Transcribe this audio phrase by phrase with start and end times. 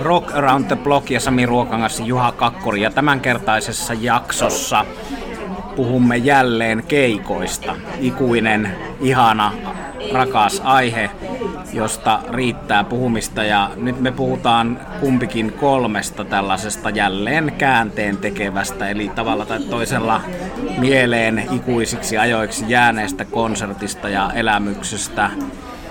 [0.00, 2.82] Rock Around the Block ja Sami Ruokangas Juha Kakkori.
[2.82, 4.86] Ja tämänkertaisessa jaksossa
[5.76, 7.76] puhumme jälleen keikoista.
[8.00, 9.52] Ikuinen, ihana,
[10.12, 11.10] rakas aihe,
[11.72, 13.44] josta riittää puhumista.
[13.44, 20.20] Ja nyt me puhutaan kumpikin kolmesta tällaisesta jälleen käänteen tekevästä, eli tavalla tai toisella
[20.78, 25.30] mieleen ikuisiksi ajoiksi jääneestä konsertista ja elämyksestä.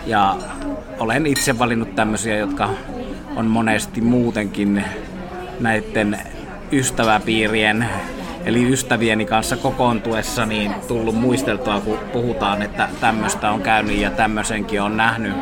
[0.05, 0.35] Ja
[0.99, 2.69] olen itse valinnut tämmöisiä, jotka
[3.35, 4.83] on monesti muutenkin
[5.59, 6.19] näiden
[6.71, 7.89] ystäväpiirien
[8.45, 14.81] eli ystävieni kanssa kokoontuessa niin tullut muisteltua, kun puhutaan, että tämmöistä on käynyt ja tämmöisenkin
[14.81, 15.33] on nähnyt.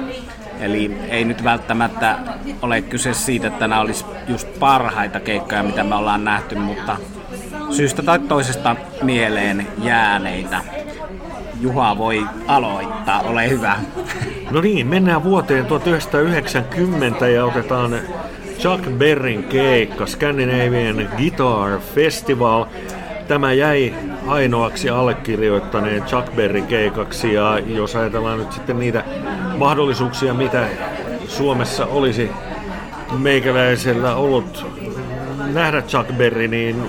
[0.60, 2.18] Eli ei nyt välttämättä
[2.62, 6.98] ole kyse siitä, että nämä olisi just parhaita keikkoja, mitä me ollaan nähty, mutta
[7.72, 10.62] syystä tai toisesta mieleen jääneitä.
[11.62, 13.76] Juha voi aloittaa, ole hyvä.
[14.52, 18.00] No niin, mennään vuoteen 1990 ja otetaan
[18.60, 22.66] Chuck Berrin keikka, Scandinavian Guitar Festival.
[23.28, 23.94] Tämä jäi
[24.28, 29.04] ainoaksi allekirjoittaneen Chuck Berrin keikaksi ja jos ajatellaan nyt sitten niitä
[29.58, 30.68] mahdollisuuksia, mitä
[31.28, 32.32] Suomessa olisi
[33.18, 34.66] meikäläisellä ollut
[35.54, 36.84] nähdä Chuck Berry, niin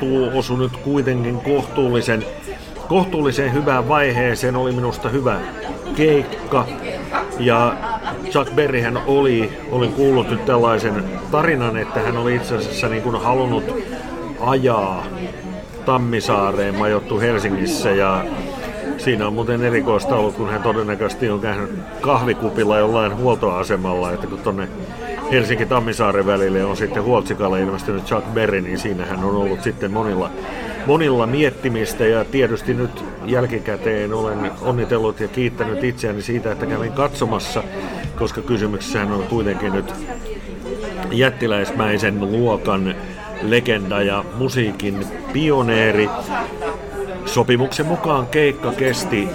[0.00, 2.24] tuo osu nyt kuitenkin kohtuullisen,
[2.88, 4.56] kohtuullisen hyvään vaiheeseen.
[4.56, 5.40] Oli minusta hyvä
[5.96, 6.66] keikka
[7.38, 7.76] ja
[8.30, 13.20] Chuck Berryhän oli, olin kuullut nyt tällaisen tarinan, että hän oli itse asiassa niin kuin
[13.20, 13.64] halunnut
[14.40, 15.06] ajaa
[15.84, 18.24] Tammisaareen, majoittu Helsingissä ja
[18.98, 24.38] siinä on muuten erikoista ollut, kun hän todennäköisesti on käynyt kahvikupilla jollain huoltoasemalla, että kun
[24.38, 24.68] tuonne
[25.32, 30.30] Helsinki-Tammisaaren välille on sitten Huoltsikalle ilmestynyt Chuck Berry, niin siinähän on ollut sitten monilla,
[30.88, 37.62] monilla miettimistä ja tietysti nyt jälkikäteen olen onnitellut ja kiittänyt itseäni siitä, että kävin katsomassa,
[38.18, 39.94] koska kysymyksessähän on kuitenkin nyt
[41.10, 42.94] jättiläismäisen luokan
[43.42, 46.08] legenda ja musiikin pioneeri.
[47.26, 49.28] Sopimuksen mukaan keikka kesti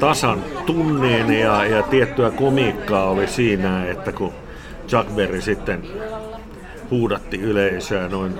[0.00, 4.32] tasan tunnin ja, ja tiettyä komiikkaa oli siinä, että kun
[4.88, 5.82] Chuck Berry sitten
[6.90, 8.34] huudatti yleisöä noin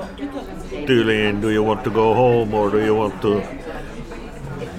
[0.86, 3.42] tyyliin Do you want to go home or do you want to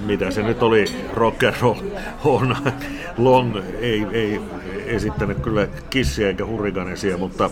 [0.06, 1.80] mitä se nyt oli, rock and roll,
[2.24, 2.56] on.
[3.18, 4.40] Long, ei, ei
[4.86, 7.50] esittänyt kyllä kissiä eikä hurrikanesia, mutta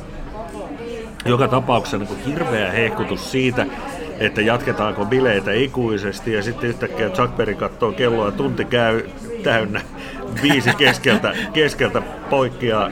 [1.24, 3.66] joka tapauksessa niin hirveä hehkutus siitä,
[4.18, 6.32] että jatketaanko bileitä ikuisesti.
[6.32, 9.02] Ja sitten yhtäkkiä Chuck Berry katsoo kelloa tunti käy
[9.42, 9.80] täynnä
[10.42, 12.90] viisi keskeltä, keskeltä poikkia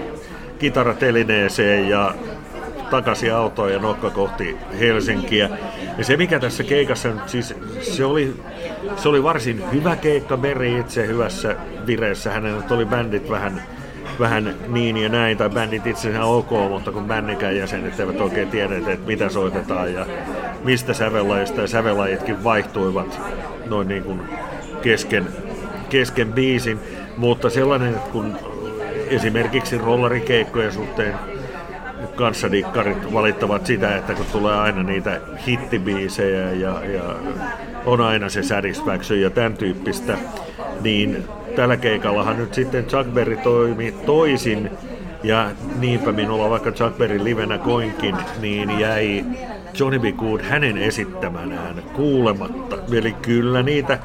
[0.58, 2.14] kitaratelineeseen ja
[2.90, 5.50] takaisin autoon ja nokka kohti Helsinkiä.
[5.98, 8.34] Ja se mikä tässä keikassa nyt siis, se oli,
[8.96, 13.62] se oli varsin hyvä keikka, Berry itse hyvässä vireessä, hänellä oli bändit vähän
[14.20, 18.48] vähän niin ja näin, tai bändit itse asiassa ok, mutta kun bändikään jäsenet eivät oikein
[18.48, 20.06] tiedä, että mitä soitetaan ja
[20.64, 23.20] mistä sävellajista, ja sävellajitkin vaihtuivat
[23.66, 24.20] noin niin kuin
[24.82, 25.26] kesken,
[25.88, 26.78] kesken biisin,
[27.16, 28.36] mutta sellainen, että kun
[29.10, 31.14] esimerkiksi rollarikeikkojen suhteen
[32.16, 37.02] kanssadikkarit valittavat sitä, että kun tulee aina niitä hittibiisejä ja, ja
[37.84, 40.18] on aina se satisfaction ja tämän tyyppistä,
[40.80, 41.24] niin
[41.56, 44.70] tällä keikallahan nyt sitten Chuck Berry toimi toisin
[45.22, 49.24] ja niinpä minulla vaikka Chuck Berry livenä koinkin, niin jäi
[49.78, 50.04] Johnny B.
[50.18, 52.78] Good hänen esittämänään kuulematta.
[52.92, 53.98] Eli kyllä niitä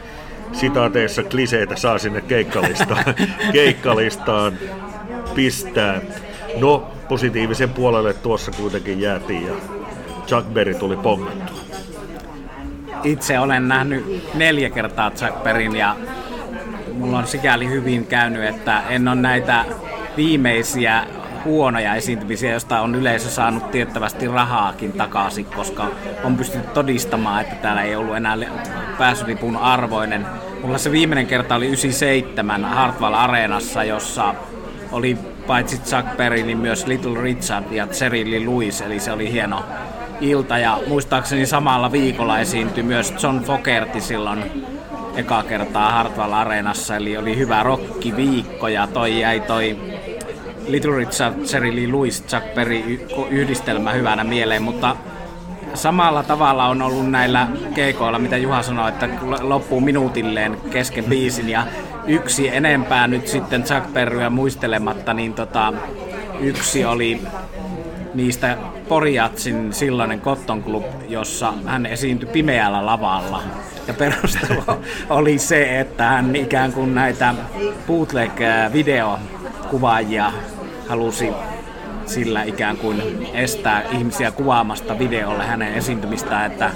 [0.51, 3.03] sitaateissa kliseitä saa sinne keikkalistaan,
[3.53, 4.53] keikkalistaan
[5.35, 6.01] pistää.
[6.59, 9.53] No, positiivisen puolelle tuossa kuitenkin jäätiin ja
[10.27, 11.57] Chuck Berry tuli pongattua.
[13.03, 15.95] Itse olen nähnyt neljä kertaa Chuck Berryn ja
[16.93, 19.65] mulla on sikäli hyvin käynyt, että en ole näitä
[20.17, 21.03] viimeisiä
[21.45, 25.87] huonoja esiintymisiä, joista on yleisö saanut tiettävästi rahaakin takaisin, koska
[26.23, 28.37] on pystytty todistamaan, että täällä ei ollut enää
[28.97, 30.25] pääsylipun arvoinen.
[30.61, 34.35] Mulla se viimeinen kerta oli 97 Hartwall Areenassa, jossa
[34.91, 35.17] oli
[35.47, 39.63] paitsi Chuck Berry, niin myös Little Richard ja Lee Lewis, eli se oli hieno
[40.21, 40.57] ilta.
[40.57, 44.43] Ja muistaakseni samalla viikolla esiintyi myös John Fogerty silloin
[45.15, 49.77] eka kertaa Hartwall Areenassa, eli oli hyvä rokkiviikko ja toi jäi toi
[50.67, 54.95] Little Richard, Lee Lewis, Chuck Berry yhdistelmä hyvänä mieleen, mutta
[55.73, 59.09] samalla tavalla on ollut näillä keikoilla, mitä Juha sanoi, että
[59.41, 61.67] loppuu minuutilleen kesken biisin ja
[62.07, 65.73] yksi enempää nyt sitten Chuck Berryä muistelematta, niin tota,
[66.39, 67.21] yksi oli
[68.13, 68.57] niistä
[68.87, 73.43] Poriatsin silloinen Cotton Club, jossa hän esiintyi pimeällä lavalla.
[73.87, 74.63] Ja perustelu
[75.09, 77.35] oli se, että hän ikään kuin näitä
[77.87, 80.31] bootleg-videokuvaajia
[80.87, 81.31] halusi
[82.13, 86.71] sillä ikään kuin estää ihmisiä kuvaamasta videolle hänen esiintymistään, että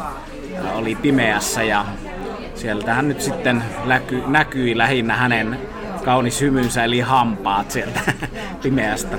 [0.75, 1.85] oli pimeässä ja
[2.55, 5.59] sieltähän nyt sitten näkyi, näkyi lähinnä hänen
[6.05, 7.99] kaunis hymynsä eli hampaat sieltä
[8.63, 9.17] pimeästä.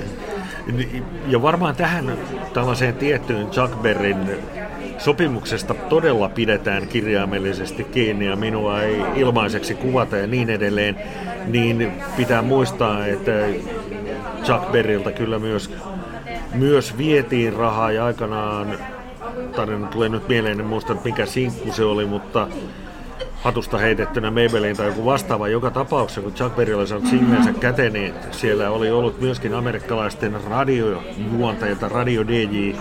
[1.27, 2.17] Ja varmaan tähän
[2.53, 4.39] tällaiseen tiettyyn Chuck Berryn
[4.97, 10.95] sopimuksesta todella pidetään kirjaimellisesti kiinni ja minua ei ilmaiseksi kuvata ja niin edelleen,
[11.47, 13.31] niin pitää muistaa, että
[14.43, 15.71] Chuck Berryltä kyllä myös,
[16.57, 18.77] myös vietiin rahaa ja aikanaan,
[19.55, 22.47] tarina tulee nyt mieleen, en muista mikä sinkku se oli, mutta
[23.41, 25.47] hatusta heitettynä Maybelline tai joku vastaava.
[25.47, 30.37] Joka tapauksessa, kun Chuck Berry oli saanut singlensä käteen, niin siellä oli ollut myöskin amerikkalaisten
[30.49, 32.71] radiojuontajilta, radio DJ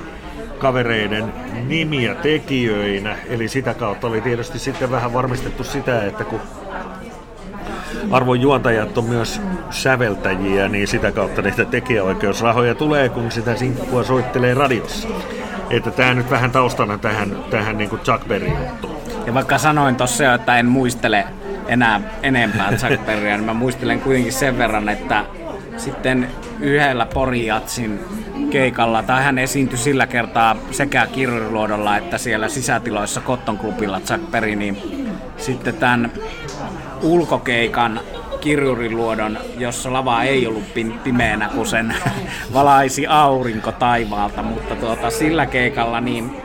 [0.58, 1.32] kavereiden
[1.67, 6.40] nimiä tekijöinä, eli sitä kautta oli tietysti sitten vähän varmistettu sitä, että kun
[8.11, 9.41] arvon juontajat on myös
[9.71, 15.09] säveltäjiä, niin sitä kautta niitä tekijäoikeusrahoja tulee, kun sitä sinkkua soittelee radiossa.
[15.71, 18.97] Että tämä nyt vähän taustana tähän, tähän niin kuin Chuck Berry juttuun.
[19.27, 21.25] Ja vaikka sanoin tuossa jo, että en muistele
[21.69, 25.25] enää enempää Chuck Berryä, niin mä muistelen kuitenkin sen verran, että
[25.77, 26.29] sitten
[26.61, 28.01] yhdellä Porijatsin
[28.51, 34.57] keikalla, tai hän esiintyi sillä kertaa sekä Kirjuriluodolla että siellä sisätiloissa Cotton Clubilla Chuck Berry,
[34.57, 34.79] niin
[35.37, 36.13] sitten tämän
[37.03, 38.01] ulkokeikan
[38.41, 41.95] kirjuriluodon, jossa lava ei ollut pimeänä, kun sen
[42.55, 46.37] valaisi aurinko taivaalta, mutta tuota, sillä keikalla niin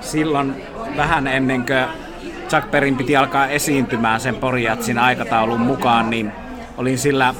[0.00, 0.54] silloin
[0.96, 2.08] vähän ennen kuin
[2.48, 6.32] Chuck Berryn piti alkaa esiintymään sen Porijatsin aikataulun mukaan, niin
[6.76, 7.34] olin sillä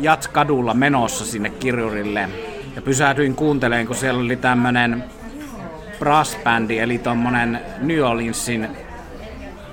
[0.00, 2.28] Jats-kadulla menossa sinne kirjurille.
[2.76, 5.04] Ja pysähdyin kuuntelemaan, kun siellä oli tämmönen
[5.98, 8.68] brass-bändi, eli tommonen New Orleansin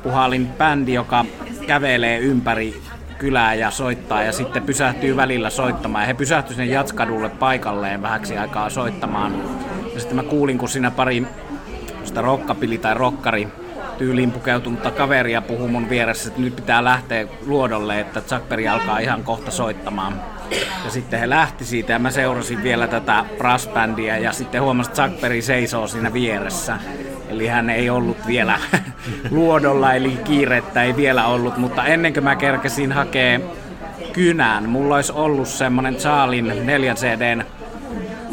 [0.04, 1.26] puhalin bändi, joka
[1.70, 2.82] kävelee ympäri
[3.18, 6.04] kylää ja soittaa ja sitten pysähtyy välillä soittamaan.
[6.04, 9.34] Ja he pysähtyivät sinne Jatskadulle paikalleen vähäksi aikaa soittamaan.
[9.94, 11.28] Ja sitten mä kuulin, kun siinä pari
[12.04, 13.48] sitä rokkapili tai rokkari
[13.98, 19.24] tyyliin pukeutunutta kaveria puhuu mun vieressä, että nyt pitää lähteä luodolle, että Jackberry alkaa ihan
[19.24, 20.22] kohta soittamaan.
[20.86, 25.02] Ja sitten he lähti siitä ja mä seurasin vielä tätä brassbändiä ja sitten huomasin, että
[25.02, 26.78] Jackberry seisoo siinä vieressä.
[27.30, 28.60] Eli hän ei ollut vielä
[29.32, 33.40] luodolla, eli kiirettä ei vielä ollut, mutta ennen kuin mä kerkesin hakea
[34.14, 37.44] kynään, mulla olisi ollut semmonen Charlin 4 CDn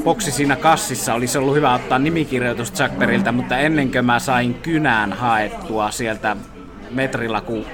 [0.05, 1.15] boksi siinä kassissa.
[1.15, 6.37] Olisi ollut hyvä ottaa nimikirjoitus Jackberiltä, mutta ennen kuin mä sain kynään haettua sieltä
[6.91, 7.65] metrilaku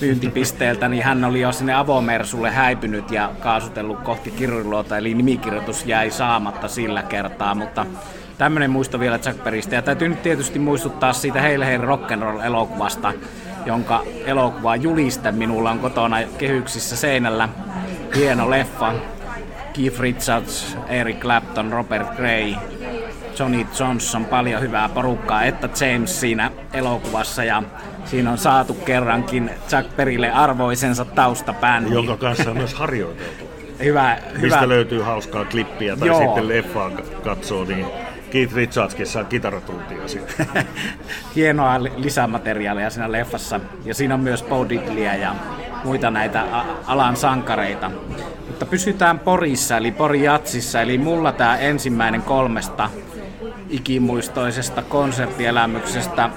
[0.00, 6.10] pyyntipisteeltä, niin hän oli jo sinne avomersulle häipynyt ja kaasutellut kohti kirjuluota, eli nimikirjoitus jäi
[6.10, 7.86] saamatta sillä kertaa, mutta
[8.38, 9.74] tämmöinen muisto vielä Jackberistä.
[9.74, 13.12] Ja täytyy nyt tietysti muistuttaa siitä Heille Heille Rock'n'Roll-elokuvasta,
[13.66, 17.48] jonka elokuva juliste minulla on kotona kehyksissä seinällä.
[18.16, 18.92] Hieno leffa,
[19.72, 22.54] Keith Richards, Eric Clapton, Robert Gray,
[23.38, 27.62] Johnny Johnson, paljon hyvää porukkaa, että James siinä elokuvassa ja
[28.04, 31.94] siinä on saatu kerrankin Jack Perille arvoisensa taustabändi.
[31.94, 33.44] Jonka kanssa on myös harjoiteltu.
[33.84, 34.68] hyvä, Mistä hyvä.
[34.68, 36.20] löytyy hauskaa klippiä tai Joo.
[36.20, 36.90] sitten leffaa
[37.24, 37.86] katsoo, niin
[38.30, 40.46] Keith Richardskin kitaratuntia sitten.
[41.36, 43.60] hienoa li- lisämateriaalia siinä leffassa.
[43.84, 45.34] Ja siinä on myös Bo Diddleya ja
[45.84, 46.44] muita näitä
[46.86, 47.90] alan sankareita.
[48.46, 50.82] Mutta pysytään Porissa, eli Pori Jatsissa.
[50.82, 52.90] Eli mulla tämä ensimmäinen kolmesta
[53.70, 56.30] ikimuistoisesta konserttielämyksestä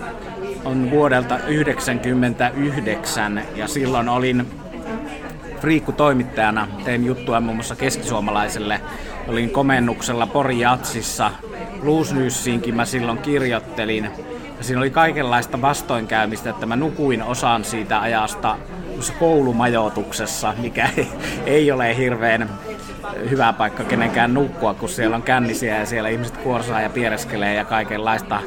[0.66, 4.48] on vuodelta 1999 ja silloin olin
[5.62, 8.82] Friikku-toimittajana tein juttua muun muassa keskisuomalaiselle.
[9.32, 11.32] Olin komennuksella Pori Jatsissa.
[11.82, 14.10] Blues Newsiinkin mä silloin kirjoittelin.
[14.58, 18.58] Ja siinä oli kaikenlaista vastoinkäymistä, että mä nukuin osan siitä ajasta
[19.20, 21.08] koulumajoituksessa, mikä ei,
[21.46, 22.50] ei ole hirveän
[23.30, 27.66] hyvä paikka kenenkään nukkua, kun siellä on kännisiä ja siellä ihmiset kuorsaa ja piereskelee ja
[27.66, 28.40] kaikenlaista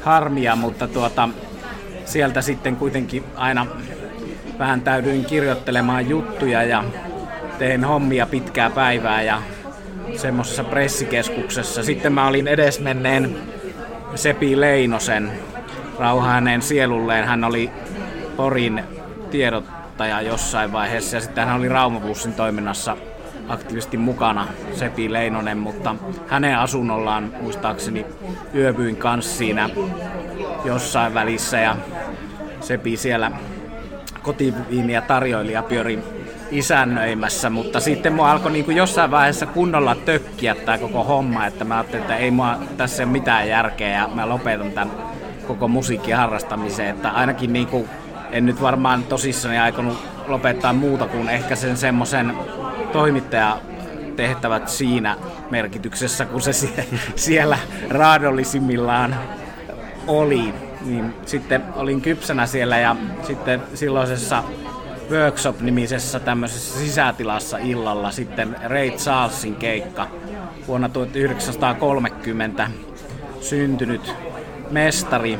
[0.00, 1.28] harmia, mutta tuota,
[2.04, 3.66] sieltä sitten kuitenkin aina
[4.58, 6.84] vähän täydyin kirjoittelemaan juttuja ja
[7.58, 9.42] tein hommia pitkää päivää ja
[10.16, 11.82] semmoisessa pressikeskuksessa.
[11.82, 13.36] Sitten mä olin edesmenneen
[14.14, 15.32] Sepi Leinosen
[15.98, 17.24] rauha sielulleen.
[17.24, 17.70] Hän oli
[18.36, 18.84] Porin
[19.30, 22.96] tiedottaja jossain vaiheessa ja sitten hän oli Raumabussin toiminnassa
[23.48, 25.94] aktiivisesti mukana Sepi Leinonen, mutta
[26.26, 28.06] hänen asunnollaan muistaakseni
[28.54, 29.70] yövyin kanssa siinä
[30.64, 31.76] jossain välissä ja
[32.60, 33.30] Sepi siellä
[34.22, 35.98] kotiviiniä tarjoili ja pyöri
[36.52, 41.64] isännöimässä, mutta sitten mua alkoi niin kuin jossain vaiheessa kunnolla tökkiä tämä koko homma, että
[41.64, 44.90] mä ajattelin, että ei mua tässä ole mitään järkeä ja mä lopetan tämän
[45.46, 47.88] koko musiikin harrastamisen, että ainakin niin kuin,
[48.30, 52.34] en nyt varmaan tosissani aikonut lopettaa muuta kuin ehkä sen semmoisen
[52.92, 53.58] toimittaja
[54.16, 55.16] tehtävät siinä
[55.50, 56.52] merkityksessä, kun se
[57.16, 59.16] siellä raadollisimmillaan
[60.06, 60.54] oli.
[60.84, 64.44] Niin sitten olin kypsänä siellä ja sitten silloisessa
[65.12, 70.06] Workshop-nimisessä tämmöisessä sisätilassa illalla sitten Ray Charlesin keikka.
[70.66, 72.70] Vuonna 1930
[73.40, 74.14] syntynyt
[74.70, 75.38] mestari,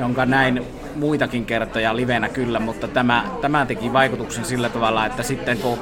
[0.00, 0.62] jonka näin
[0.94, 5.78] muitakin kertoja livenä kyllä, mutta tämä, tämä teki vaikutuksen sillä tavalla, että sitten kun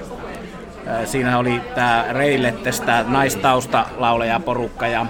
[1.05, 3.87] siinä oli tämä Reilettes, tämä naistausta
[4.45, 5.07] porukka ja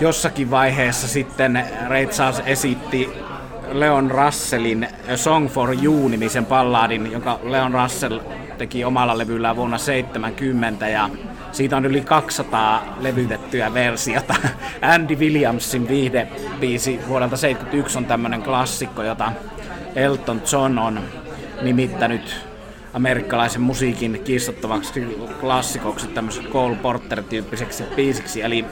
[0.00, 1.64] jossakin vaiheessa sitten
[2.10, 3.27] Charles esitti
[3.72, 8.18] Leon Russellin Song for You-nimisen palladin, jonka Leon Russell
[8.58, 11.10] teki omalla levyllään vuonna 70 ja
[11.52, 14.34] siitä on yli 200 levytettyä versiota.
[14.94, 19.32] Andy Williamsin viihdebiisi vuodelta 71 on tämmöinen klassikko, jota
[19.94, 21.00] Elton John on
[21.62, 22.36] nimittänyt
[22.92, 28.64] amerikkalaisen musiikin kiistottavaksi klassikoksi, tämmöiseksi Cole Porter-tyyppiseksi biisiksi, eli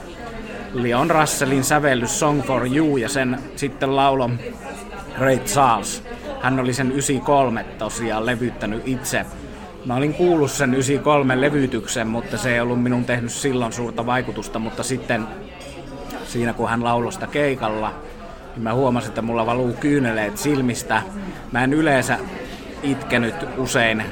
[0.72, 4.38] Leon Russellin sävellys Song for You ja sen sitten laulon
[5.18, 6.02] Ray Charles.
[6.42, 9.26] Hän oli sen 93 tosiaan levyttänyt itse.
[9.84, 14.58] Mä olin kuullut sen 93 levytyksen, mutta se ei ollut minun tehnyt silloin suurta vaikutusta,
[14.58, 15.26] mutta sitten
[16.24, 17.94] siinä kun hän lauloi sitä keikalla,
[18.54, 21.02] niin mä huomasin, että mulla valuu kyyneleet silmistä.
[21.52, 22.18] Mä en yleensä
[22.82, 24.02] itkenyt usein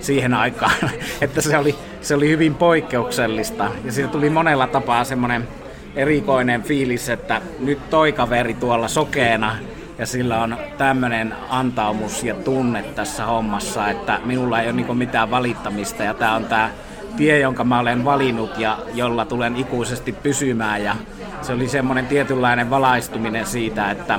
[0.00, 0.74] siihen aikaan,
[1.20, 3.70] että se oli, se oli hyvin poikkeuksellista.
[3.84, 5.48] Ja siitä tuli monella tapaa semmoinen
[5.96, 9.56] erikoinen fiilis, että nyt toi kaveri tuolla sokeena
[9.98, 15.30] ja sillä on tämmöinen antaumus ja tunne tässä hommassa, että minulla ei ole niin mitään
[15.30, 16.70] valittamista ja tämä on tämä
[17.16, 20.96] tie, jonka mä olen valinnut ja jolla tulen ikuisesti pysymään ja
[21.42, 24.18] se oli semmoinen tietynlainen valaistuminen siitä, että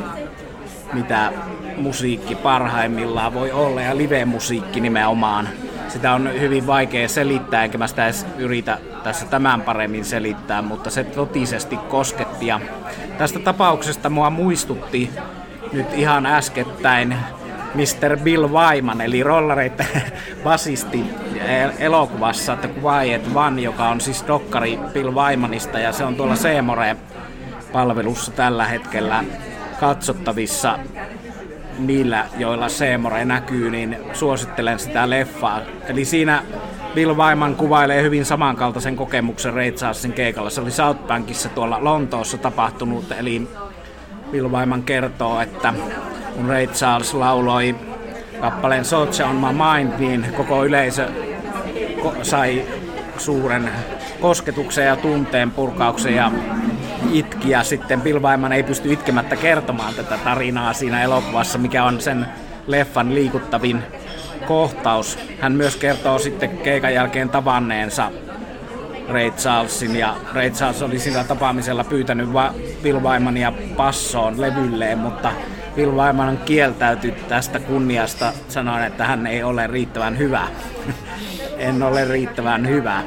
[0.94, 1.32] mitä
[1.78, 5.50] musiikki parhaimmillaan voi olla ja live-musiikki nimenomaan.
[5.88, 10.90] Sitä on hyvin vaikea selittää, enkä mä sitä edes yritä tässä tämän paremmin selittää, mutta
[10.90, 12.48] se totisesti kosketti.
[12.48, 12.60] Ja
[13.18, 15.12] tästä tapauksesta mua muistutti
[15.74, 17.16] nyt ihan äskettäin
[17.76, 18.18] Mr.
[18.24, 19.88] Bill Wyman, eli rollareiden
[20.44, 21.06] basisti
[21.80, 28.32] elokuvassa The Quiet One, joka on siis dokkari Bill Wymanista, ja se on tuolla Seemore-palvelussa
[28.32, 29.24] tällä hetkellä
[29.80, 30.80] katsottavissa
[31.80, 35.62] niillä, joilla Seemore näkyy, niin suosittelen sitä leffaa.
[35.88, 36.44] Eli siinä
[36.94, 40.50] Bill Wyman kuvailee hyvin samankaltaisen kokemuksen Charlesin keikalla.
[40.50, 43.48] Se oli South Bankissa tuolla Lontoossa tapahtunut, eli
[44.32, 45.74] Bill Wyman kertoo, että
[46.36, 47.76] kun Ray Charles lauloi
[48.42, 51.08] kappaleen Soldier on my mind, niin koko yleisö
[52.22, 52.66] sai
[53.18, 53.70] suuren
[54.22, 56.32] kosketuksen ja tunteen purkauksen ja
[57.12, 62.02] itki ja sitten Bill Wyman ei pysty itkemättä kertomaan tätä tarinaa siinä elokuvassa, mikä on
[62.02, 62.26] sen
[62.68, 63.84] leffan liikuttavin
[64.48, 65.20] kohtaus.
[65.40, 68.12] Hän myös kertoo sitten keikan jälkeen tavanneensa
[69.38, 70.16] Charlesin ja
[70.54, 75.32] Charles oli sillä tapaamisella pyytänyt va- Bill Wymania passoon levylleen, mutta
[75.76, 80.48] Bill Wyman kieltäytyi tästä kunniasta sanoen, että hän ei ole riittävän hyvä.
[81.58, 83.04] en ole riittävän hyvä.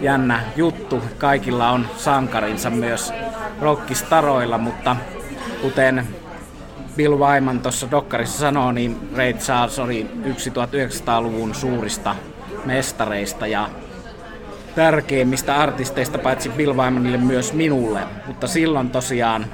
[0.00, 1.02] Jännä juttu.
[1.18, 3.12] Kaikilla on sankarinsa myös
[3.60, 4.96] rockistaroilla, mutta
[5.62, 6.06] kuten
[6.96, 12.16] Bill Wyman tuossa dokkarissa sanoo, niin Ray Charles oli 1900-luvun suurista
[12.64, 13.68] mestareista ja
[14.76, 18.00] tärkeimmistä artisteista paitsi Bill Wymanille myös minulle.
[18.26, 19.46] Mutta silloin tosiaan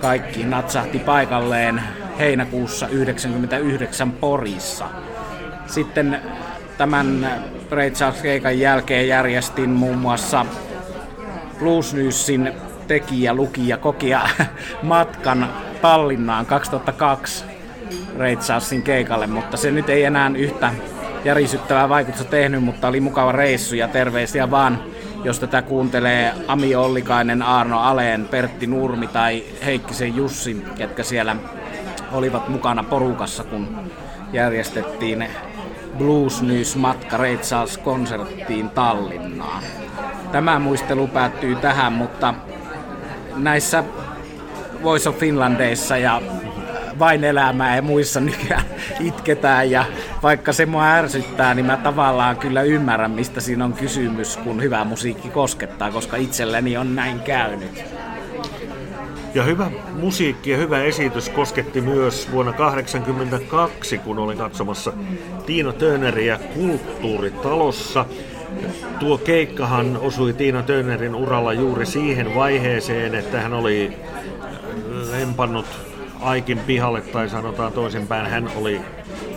[0.00, 1.82] kaikki natsahti paikalleen
[2.18, 4.86] heinäkuussa 1999 Porissa.
[5.66, 6.20] Sitten
[6.78, 7.30] tämän
[7.70, 7.92] Ray
[8.22, 10.46] keikan jälkeen järjestin muun muassa
[11.58, 12.52] Blues Newsin
[12.88, 14.28] tekijä, lukija, kokija
[14.82, 15.48] matkan
[15.82, 17.44] Tallinnaan 2002
[18.18, 20.70] Ray Charlesin keikalle, mutta se nyt ei enää yhtä
[21.24, 24.78] järisyttävää vaikutusta tehnyt, mutta oli mukava reissu ja terveisiä vaan,
[25.24, 31.36] jos tätä kuuntelee Ami Ollikainen, Arno Aleen, Pertti Nurmi tai Heikkisen Jussi, ketkä siellä
[32.12, 33.76] olivat mukana porukassa, kun
[34.32, 35.26] järjestettiin
[35.98, 37.38] Blues News-matka Ray
[37.84, 39.62] konserttiin Tallinnaan.
[40.32, 42.34] Tämä muistelu päättyy tähän, mutta
[43.36, 43.84] näissä
[44.82, 46.22] Voice of Finlandeissa ja
[46.98, 48.64] vain elämää ja muissa nykyään
[49.00, 49.84] itketään ja
[50.22, 54.84] vaikka se mua ärsyttää, niin mä tavallaan kyllä ymmärrän, mistä siinä on kysymys, kun hyvä
[54.84, 57.84] musiikki koskettaa, koska itselleni on näin käynyt.
[59.34, 59.70] Ja hyvä
[60.00, 64.92] musiikki ja hyvä esitys kosketti myös vuonna 1982, kun olin katsomassa
[65.46, 68.06] Tiina Töneriä kulttuuritalossa.
[69.00, 73.92] Tuo keikkahan osui Tiina Tönerin uralla juuri siihen vaiheeseen, että hän oli
[75.10, 75.66] lempannut
[76.24, 78.80] Aikin pihalle, tai sanotaan toisinpäin, hän oli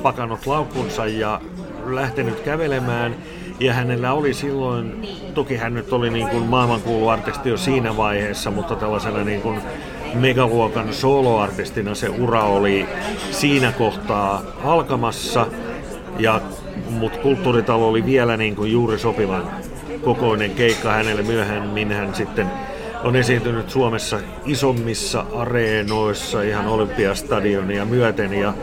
[0.01, 1.41] pakannut laukunsa ja
[1.86, 3.15] lähtenyt kävelemään.
[3.60, 8.51] Ja hänellä oli silloin, toki hän nyt oli niin kuin maailmankuulu artisti jo siinä vaiheessa,
[8.51, 9.60] mutta tällaisena niin kuin
[10.13, 12.86] megaluokan soloartistina se ura oli
[13.32, 15.48] siinä kohtaa alkamassa.
[16.20, 16.41] Ja,
[16.89, 19.51] mutta kulttuuritalo oli vielä niin kuin juuri sopivan
[20.03, 21.91] kokoinen keikka hänelle myöhemmin.
[21.91, 22.48] Hän sitten
[23.08, 28.34] on esiintynyt Suomessa isommissa areenoissa ihan Olympiastadionia myöten.
[28.34, 28.54] Ja,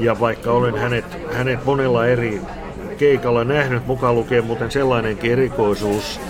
[0.00, 2.40] ja vaikka olen hänet, hänet monella eri
[2.98, 6.20] keikalla nähnyt, mukaan lukien muuten sellainenkin erikoisuus,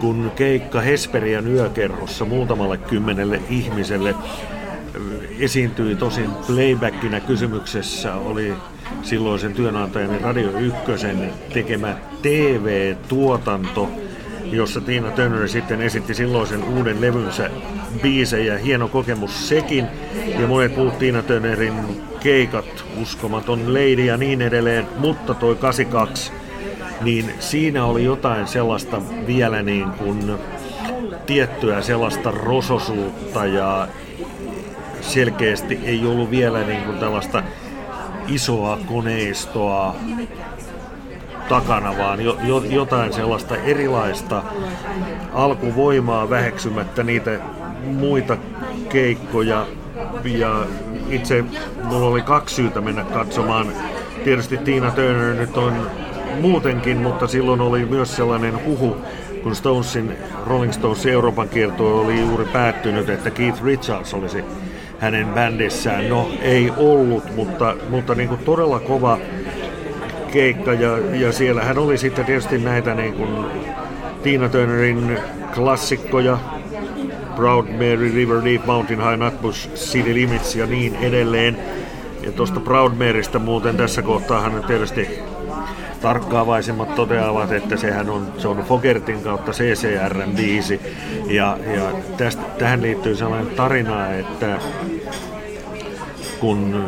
[0.00, 4.14] kun keikka Hesperian yökerhossa muutamalle kymmenelle ihmiselle
[5.38, 8.54] esiintyi tosin playbackinä kysymyksessä oli
[9.02, 13.88] silloisen työnantajani Radio Ykkösen tekemä TV-tuotanto,
[14.52, 17.50] jossa Tiina Turner sitten esitti silloisen uuden levynsä
[18.02, 18.58] biisejä.
[18.58, 19.86] Hieno kokemus sekin.
[20.38, 21.74] Ja monet muut Tiina Turnerin
[22.20, 24.86] keikat, uskomaton Lady ja niin edelleen.
[24.96, 26.32] Mutta toi 82,
[27.00, 30.32] niin siinä oli jotain sellaista vielä niin kuin
[31.26, 33.88] tiettyä sellaista rososuutta ja
[35.00, 37.42] selkeästi ei ollut vielä niin kuin tällaista
[38.28, 39.96] isoa koneistoa
[41.52, 44.42] takana, vaan jo, jo, jotain sellaista erilaista
[45.32, 47.30] alkuvoimaa väheksymättä niitä
[47.84, 48.36] muita
[48.88, 49.66] keikkoja.
[50.24, 50.66] Ja
[51.10, 51.44] itse
[51.84, 53.66] mulla oli kaksi syytä mennä katsomaan.
[54.24, 55.90] Tietysti Tina Turner nyt on
[56.40, 58.96] muutenkin, mutta silloin oli myös sellainen huhu,
[59.42, 60.16] kun Stonesin,
[60.46, 64.44] Rolling Stonesin Euroopan kierto oli juuri päättynyt, että Keith Richards olisi
[64.98, 66.08] hänen bändissään.
[66.08, 69.18] No ei ollut, mutta, mutta niin kuin todella kova
[70.32, 73.44] keikka ja, ja siellä hän oli sitten tietysti näitä niin kuin
[74.22, 75.18] Tina Turnerin
[75.54, 76.38] klassikkoja,
[77.36, 81.56] Proud Mary, River Deep, Mountain High, Nutbush, City Limits ja niin edelleen.
[82.22, 85.18] Ja tuosta Proud Marystä muuten tässä kohtaa hän tietysti
[86.02, 90.80] tarkkaavaisemmat toteavat, että sehän on John Fogertin kautta CCRn biisi.
[91.26, 94.58] Ja, ja tästä, tähän liittyy sellainen tarina, että
[96.40, 96.84] kun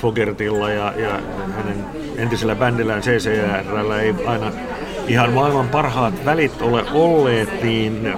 [0.00, 1.20] Fogertilla ja, ja
[1.56, 4.52] hänen entisellä bändillään CCRllä ei aina
[5.08, 8.14] ihan maailman parhaat välit ole olleet, niin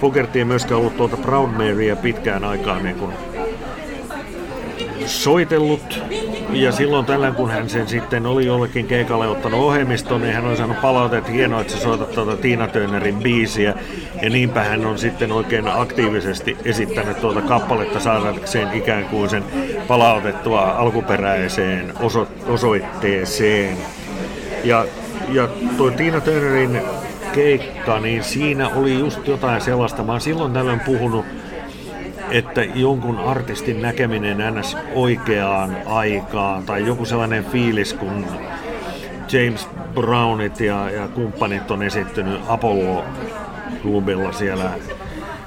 [0.00, 3.12] Fogerti ei myöskään ollut tuota Proud Marya pitkään aikaan niin kuin
[5.06, 6.02] soitellut.
[6.50, 10.56] Ja silloin tällä, kun hän sen sitten oli jollekin keikalle ottanut ohjelmistoon, niin hän on
[10.56, 13.74] saanut palautetta, että hienoa, että sä soitat tuota Tiina Turnerin biisiä.
[14.22, 19.44] Ja niinpä hän on sitten oikein aktiivisesti esittänyt tuota kappaletta saadakseen ikään kuin sen
[19.88, 23.76] palautettua alkuperäiseen oso- osoitteeseen.
[24.64, 24.84] Ja,
[25.32, 26.80] ja tuo Tiina Turnerin
[27.32, 30.02] keikka, niin siinä oli just jotain sellaista.
[30.02, 31.26] Mä oon silloin tällöin puhunut
[32.30, 34.76] että jonkun artistin näkeminen ns.
[34.94, 38.26] oikeaan aikaan tai joku sellainen fiilis, kun
[39.32, 44.70] James Brownit ja, ja kumppanit on esittynyt Apollo-klubilla siellä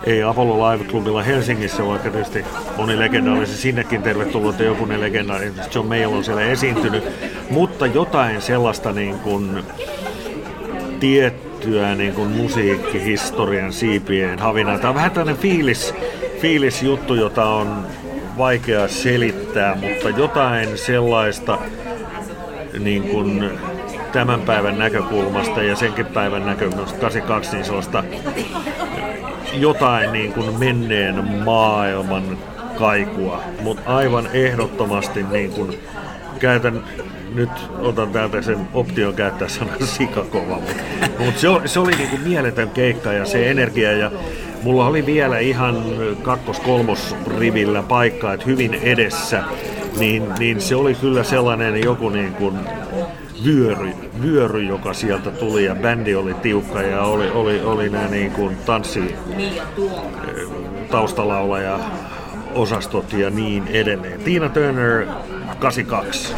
[0.04, 2.46] ei Apollo Live-klubilla Helsingissä, vaikka tietysti
[2.78, 5.34] moni legenda olisi sinnekin tervetullut ja joku legenda,
[5.76, 7.04] John Mayall on siellä esiintynyt,
[7.50, 9.64] mutta jotain sellaista niin kuin
[11.00, 11.51] tiettyä
[11.96, 14.78] niin kuin musiikkihistorian siipien havinaa.
[14.78, 15.94] Tämä on vähän tällainen fiilis,
[16.40, 17.88] fiilisjuttu, jota on
[18.38, 21.58] vaikea selittää, mutta jotain sellaista
[22.80, 23.50] niin kuin
[24.12, 28.04] tämän päivän näkökulmasta ja senkin päivän näkökulmasta 82, niin sellaista
[29.54, 32.38] jotain niin kuin menneen maailman
[32.78, 35.80] kaikua, mutta aivan ehdottomasti niin kuin
[36.40, 36.84] käytän
[37.36, 40.84] nyt otan täältä sen option käyttää sanan sikakova, mutta,
[41.20, 44.12] mutta se, se oli niin kuin mieletön keikka ja se energia ja
[44.64, 45.84] Mulla oli vielä ihan
[46.22, 49.44] kakkos-kolmos rivillä paikka, että hyvin edessä,
[50.00, 52.56] niin, niin se oli kyllä sellainen joku niin kuin
[53.46, 58.32] vyöry, vyöry, joka sieltä tuli ja bändi oli tiukka ja oli, oli, oli nämä niin
[58.32, 59.16] kuin tanssi
[60.92, 61.80] taustalaulaja
[62.56, 64.20] osastot ja niin edelleen.
[64.20, 65.06] Tina Turner
[65.60, 66.34] 82.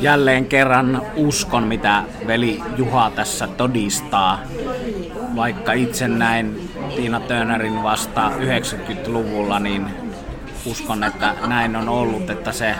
[0.00, 4.40] Jälleen kerran uskon, mitä veli Juha tässä todistaa.
[5.36, 9.86] Vaikka itse näin Tiina Turnerin vasta 90-luvulla, niin
[10.66, 12.74] uskon, että näin on ollut, että se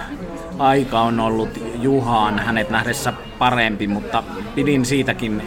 [0.59, 4.23] aika on ollut Juhaan hänet nähdessä parempi, mutta
[4.55, 5.43] pidin siitäkin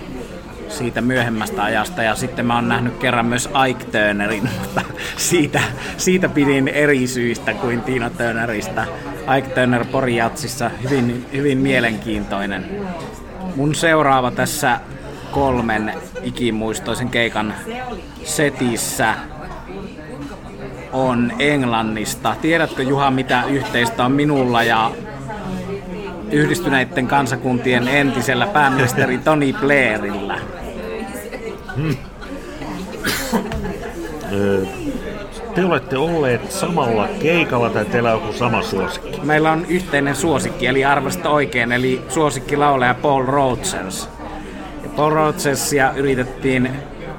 [0.69, 4.81] siitä myöhemmästä ajasta ja sitten mä oon nähnyt kerran myös Ike Turnerin, mutta
[5.17, 5.61] siitä,
[5.97, 8.85] siitä pidin eri syistä kuin Tiina Turnerista.
[9.37, 12.65] Ike Turner Poriatsissa hyvin, hyvin mielenkiintoinen.
[13.55, 14.79] Mun seuraava tässä
[15.31, 17.53] kolmen ikimuistoisen keikan
[18.23, 19.15] setissä
[20.93, 22.35] on Englannista.
[22.41, 24.91] Tiedätkö Juha, mitä yhteistä on minulla ja
[26.31, 30.35] yhdistyneiden kansakuntien entisellä pääministeri Tony Blairilla.
[31.75, 31.97] Hmm.
[35.55, 39.21] Te olette olleet samalla keikalla tai teillä on joku sama suosikki?
[39.23, 44.09] Meillä on yhteinen suosikki, eli arvosta oikein, eli suosikki laulaja Paul Rogers.
[44.95, 46.69] Paul Rogersia yritettiin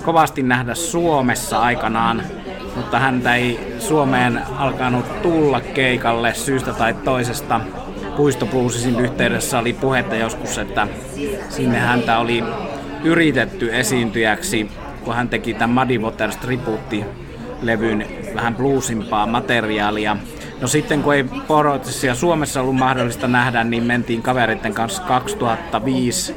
[0.04, 2.22] kovasti nähdä Suomessa aikanaan,
[2.76, 7.60] mutta häntä ei Suomeen alkanut tulla keikalle syystä tai toisesta.
[8.18, 10.88] Puistobluesisin yhteydessä oli puhetta joskus, että
[11.48, 12.44] sinne häntä oli
[13.04, 14.70] yritetty esiintyjäksi,
[15.04, 16.38] kun hän teki tämän Muddy Waters
[17.62, 20.16] levyn vähän bluesimpaa materiaalia.
[20.60, 26.36] No sitten kun ei Porotisia Suomessa ollut mahdollista nähdä, niin mentiin kavereiden kanssa 2005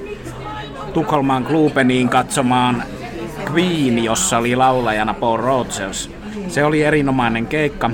[0.93, 2.83] Tukholman Klubeniin katsomaan
[3.51, 6.09] Queen, jossa oli laulajana Paul Rogers.
[6.47, 7.89] Se oli erinomainen keikka,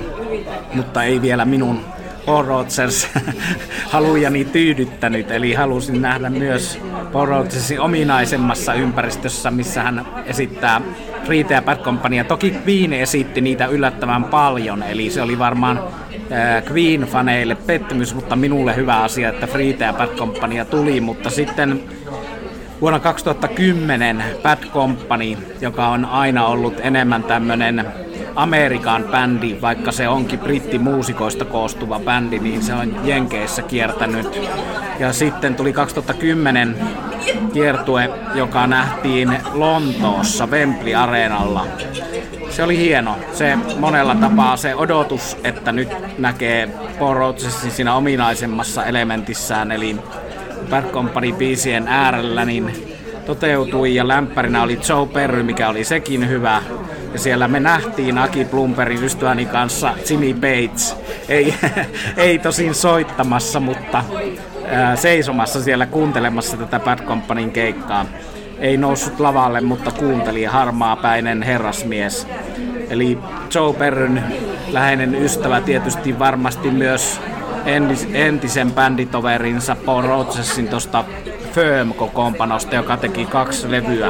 [0.74, 1.97] mutta ei vielä minun
[2.28, 3.08] Paul Rogers
[3.94, 6.80] halujani tyydyttänyt, eli halusin nähdä myös
[7.12, 10.82] Paul Rogersin ominaisemmassa ympäristössä, missä hän esittää
[11.28, 12.24] Riita ja Bad Company.
[12.24, 15.80] Toki Queen esitti niitä yllättävän paljon, eli se oli varmaan
[16.70, 21.84] Queen-faneille pettymys, mutta minulle hyvä asia, että Friite ja Bad Company tuli, mutta sitten
[22.82, 27.86] vuonna 2010 Bad Company, joka on aina ollut enemmän tämmöinen
[28.38, 34.42] Amerikan bändi, vaikka se onkin brittimuusikoista koostuva bändi, niin se on Jenkeissä kiertänyt.
[35.00, 36.76] Ja sitten tuli 2010
[37.54, 41.66] kiertue, joka nähtiin Lontoossa Wembley Areenalla.
[42.50, 43.16] Se oli hieno.
[43.34, 46.70] Se monella tapaa se odotus, että nyt näkee
[47.00, 47.34] Paul
[47.70, 49.98] siinä ominaisemmassa elementissään, eli
[50.70, 52.96] Bad Company-biisien äärellä, niin
[53.26, 56.62] toteutui ja lämpärinä oli Joe Perry, mikä oli sekin hyvä.
[57.18, 60.96] Ja siellä me nähtiin Aki Plumperin ystäväni kanssa Jimmy Bates.
[61.30, 61.54] Ei,
[62.18, 64.04] ei tosin soittamassa, mutta
[64.96, 68.06] seisomassa siellä kuuntelemassa tätä Bad Companyn keikkaa.
[68.60, 72.28] Ei noussut lavalle, mutta kuunteli harmaapäinen herrasmies.
[72.90, 73.18] Eli
[73.56, 74.24] Joe Perryn
[74.72, 77.22] läheinen ystävä tietysti varmasti myös
[78.14, 81.04] entisen bänditoverinsa Paul Rogersin tuosta
[81.54, 84.08] Firm-kokoonpanosta, joka teki kaksi levyä.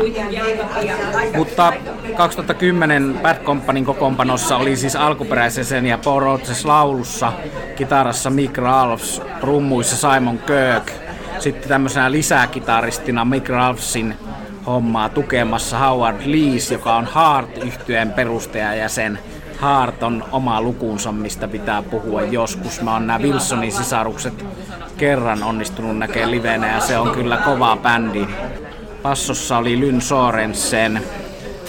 [1.35, 1.73] Mutta
[2.17, 7.33] 2010 Bad Companyn kokoonpanossa oli siis alkuperäisen ja Paul Rogers laulussa,
[7.75, 10.91] kitarassa Mick Ralphs, rummuissa Simon Kirk,
[11.39, 14.15] sitten tämmöisenä lisäkitaristina Mick Ralphsin
[14.67, 19.19] hommaa tukemassa Howard Lees, joka on heart yhtyeen perustajajäsen.
[19.61, 22.81] Heart on oma lukunsa, mistä pitää puhua joskus.
[22.81, 24.45] Mä oon nämä Wilsonin sisarukset
[24.97, 28.27] kerran onnistunut näkemään livenä ja se on kyllä kova bändi.
[29.01, 31.01] Passossa oli Lyn Sorensen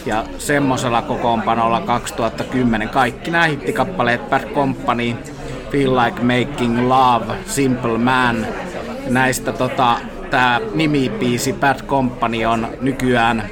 [0.07, 5.15] ja semmosella kokoonpanolla 2010 kaikki nämä hittikappaleet Bad Company,
[5.71, 8.47] Feel Like Making Love, Simple Man.
[9.09, 9.97] Näistä tota,
[10.31, 13.45] tämä nimipiisi Bad Company on nykyään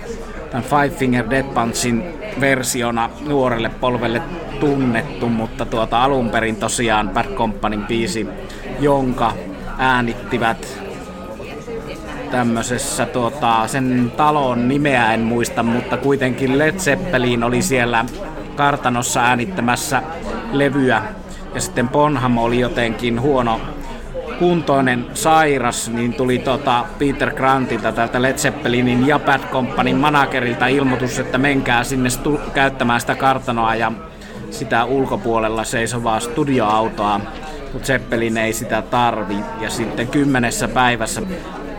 [0.50, 4.22] tämän Five Finger Dead Punchin versiona nuorelle polvelle
[4.60, 8.26] tunnettu, mutta tuota alun perin tosiaan Bad Companyn biisi,
[8.80, 9.32] jonka
[9.78, 10.86] äänittivät
[12.30, 18.04] tämmöisessä tuota, sen talon nimeä en muista, mutta kuitenkin Led Zeppelin oli siellä
[18.56, 20.02] kartanossa äänittämässä
[20.52, 21.02] levyä.
[21.54, 23.60] Ja sitten Bonham oli jotenkin huono
[24.38, 31.18] kuntoinen sairas, niin tuli tota Peter Grantilta tältä Led Zeppelinin ja Bad Companyn managerilta ilmoitus,
[31.18, 33.92] että menkää sinne stu- käyttämään sitä kartanoa ja
[34.50, 37.20] sitä ulkopuolella seisovaa studioautoa,
[37.72, 39.36] mutta Zeppelin ei sitä tarvi.
[39.60, 41.22] Ja sitten kymmenessä päivässä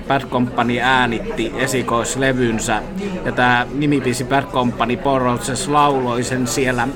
[0.07, 2.81] Bad Company äänitti esikoislevynsä.
[3.25, 6.87] Ja tämä nimibiisi Bad Company Porroches lauloi sen siellä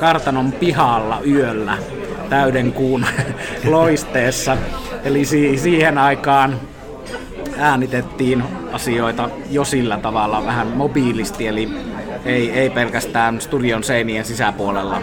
[0.00, 1.78] kartanon pihalla yöllä
[2.30, 3.06] täyden kuun
[3.64, 4.56] loisteessa.
[5.04, 5.24] Eli
[5.56, 6.60] siihen aikaan
[7.58, 11.68] äänitettiin asioita jo sillä tavalla vähän mobiilisti, eli
[12.24, 15.02] ei, ei pelkästään studion seinien sisäpuolella.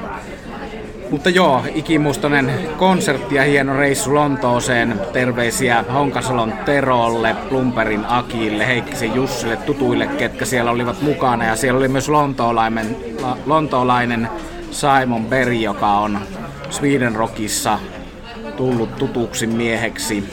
[1.09, 4.99] Mutta joo, ikimuistoinen konsertti ja hieno reissu Lontooseen.
[5.13, 11.45] Terveisiä Honkasalon Terolle, Plumperin Akille, Heikkisen Jussille, tutuille, ketkä siellä olivat mukana.
[11.45, 12.97] Ja siellä oli myös lontoolainen,
[13.45, 14.29] lontoolainen
[14.71, 16.19] Simon Berry, joka on
[16.69, 17.79] Sweden Rockissa
[18.57, 20.23] tullut tutuksi mieheksi.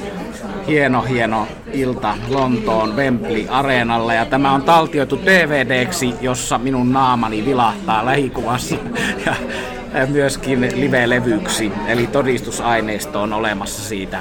[0.66, 8.06] Hieno, hieno ilta Lontoon Wembley Areenalla ja tämä on taltioitu DVDksi, jossa minun naamani vilahtaa
[8.06, 8.76] lähikuvassa
[9.24, 14.20] ja myöskin live-levyksi, eli todistusaineisto on olemassa siitä.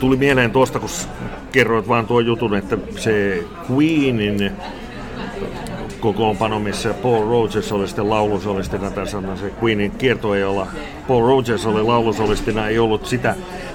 [0.00, 0.90] Tuli mieleen tuosta, kun
[1.52, 4.52] kerroit vaan tuo jutun, että se Queenin
[6.02, 8.90] kokoonpano, missä Paul Rogers oli sitten laulusolistina.
[8.90, 10.66] Tässä on se Queenin kiertue, jolla
[11.08, 12.68] Paul Rogers oli laulusolistina.
[12.68, 13.34] Ei ollut sitä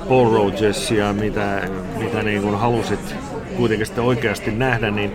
[0.10, 3.16] Paul Rogersia, mitä, mitä niin kuin halusit
[3.58, 5.12] kuitenkin sitten oikeasti nähdä, niin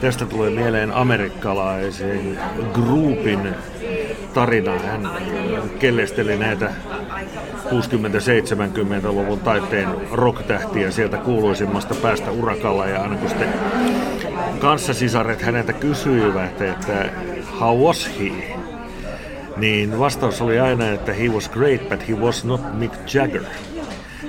[0.00, 2.38] tästä tulee mieleen amerikkalaisen
[2.72, 3.54] groupin
[4.34, 4.78] tarina.
[4.78, 5.10] Hän
[5.78, 6.70] kellesteli näitä
[7.66, 13.48] 60-70-luvun taitteen rocktähtiä sieltä kuuluisimmasta päästä urakalla ja aina kun sitten
[14.56, 17.10] kanssasisaret häneltä kysyivät, että
[17.60, 18.56] how was he?
[19.56, 23.42] Niin vastaus oli aina, että he was great, but he was not Mick Jagger.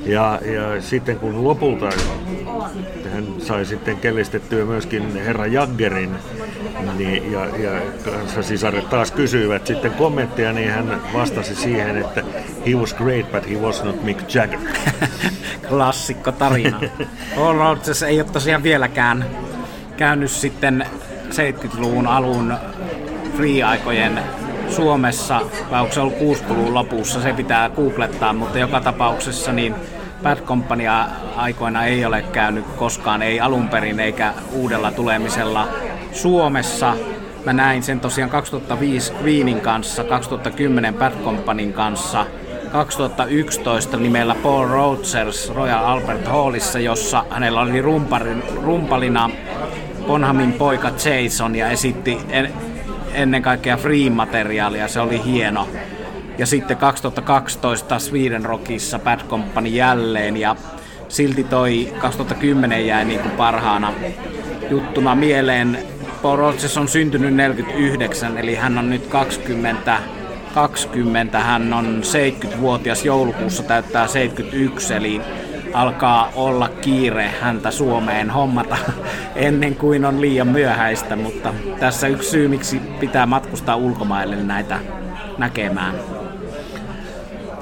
[0.05, 1.89] Ja, ja sitten kun lopulta
[3.13, 6.15] hän sai sitten kellistettyä myöskin herra Jaggerin,
[6.97, 12.23] niin, ja, ja kanssa sisaret taas kysyivät sitten kommenttia, niin hän vastasi siihen, että
[12.65, 14.59] he was great, but he was not Mick Jagger.
[15.69, 16.81] Klassikko tarina.
[17.37, 19.25] All Rodgers ei ole tosiaan vieläkään
[19.97, 20.86] käynyt sitten
[21.29, 22.53] 70-luvun alun
[23.38, 24.19] free-aikojen
[24.69, 29.75] Suomessa, vai onko se ollut 60-luvun lopussa, se pitää googlettaa, mutta joka tapauksessa niin
[30.23, 30.83] Bad Company
[31.36, 35.67] aikoina ei ole käynyt koskaan, ei alun perin eikä uudella tulemisella
[36.12, 36.93] Suomessa.
[37.45, 42.25] Mä näin sen tosiaan 2005 Viinin kanssa, 2010 Bad Companyn kanssa,
[42.71, 47.81] 2011 nimellä Paul Rogers Royal Albert Hallissa, jossa hänellä oli
[48.62, 49.29] rumpalina
[50.08, 52.54] Bonhamin poika Jason ja esitti en,
[53.13, 55.67] ennen kaikkea free-materiaalia, se oli hieno.
[56.38, 60.56] Ja sitten 2012 Sweden Rockissa Bad Company jälleen ja
[61.08, 63.93] silti toi 2010 jäi niin kuin parhaana
[64.70, 65.80] juttuna mieleen.
[66.22, 70.00] Paul Rogers on syntynyt 49, eli hän on nyt 20,
[70.54, 75.22] 20 hän on 70-vuotias joulukuussa täyttää 71, eli
[75.73, 78.77] alkaa olla kiire häntä Suomeen hommata
[79.36, 84.80] ennen kuin on liian myöhäistä, mutta tässä yksi syy, miksi pitää matkustaa ulkomaille näitä
[85.38, 85.95] näkemään.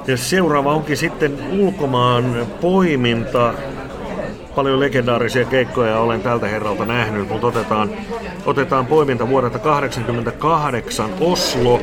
[0.06, 3.54] Ja seuraava onkin sitten ulkomaan poiminta.
[4.54, 7.90] Paljon legendaarisia keikkoja olen tältä herralta nähnyt, mutta otetaan,
[8.46, 11.82] otetaan poiminta vuodelta 1988 Oslo.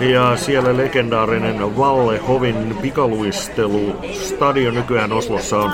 [0.00, 3.96] Ja siellä legendaarinen Valle Hovin pikaluistelu.
[4.12, 5.72] Stadion nykyään Oslossa on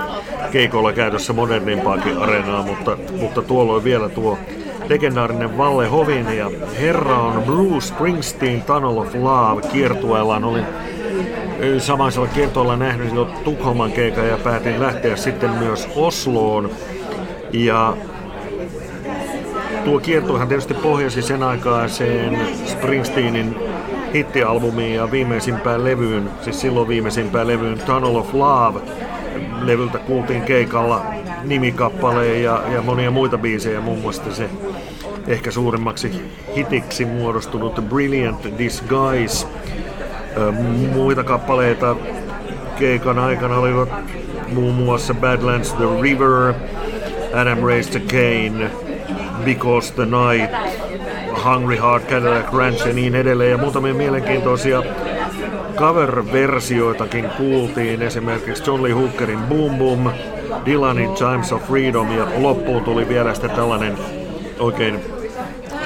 [0.52, 4.38] keikolla käytössä modernimpaakin areenaa, mutta, mutta tuolloin vielä tuo
[4.88, 10.44] legendaarinen Valle Hovin ja herra on Bruce Springsteen Tunnel of Love kiertueellaan.
[10.44, 10.64] Olin
[11.78, 16.70] samaisella kiertoilla nähnyt jo Tukholman keikan ja päätin lähteä sitten myös Osloon.
[17.52, 17.96] Ja
[19.84, 23.56] tuo kiertohan tietysti pohjasi sen aikaiseen Springsteenin
[24.14, 28.80] hittialbumiin ja viimeisimpään levyyn, siis silloin viimeisimpään levyyn Tunnel of Love.
[29.62, 31.02] Levyltä kuultiin keikalla
[31.44, 34.50] nimikappaleen ja, ja monia muita biisejä, muun muassa se
[35.26, 39.46] ehkä suurimmaksi hitiksi muodostunut Brilliant Disguise–
[40.92, 41.96] Muita kappaleita
[42.78, 43.88] keikan aikana olivat
[44.52, 46.54] muun muassa Badlands The River,
[47.34, 48.70] Adam Raised the Cane,
[49.44, 50.50] Because the Night,
[51.44, 53.50] Hungry Heart Cadillac Ranch ja niin edelleen.
[53.50, 54.82] Ja muutamia mielenkiintoisia
[55.76, 60.10] cover-versioitakin kuultiin, esimerkiksi John Lee Hookerin Boom Boom,
[60.66, 63.98] Dylanin Times of Freedom ja loppuun tuli vielä sitten tällainen
[64.58, 65.00] oikein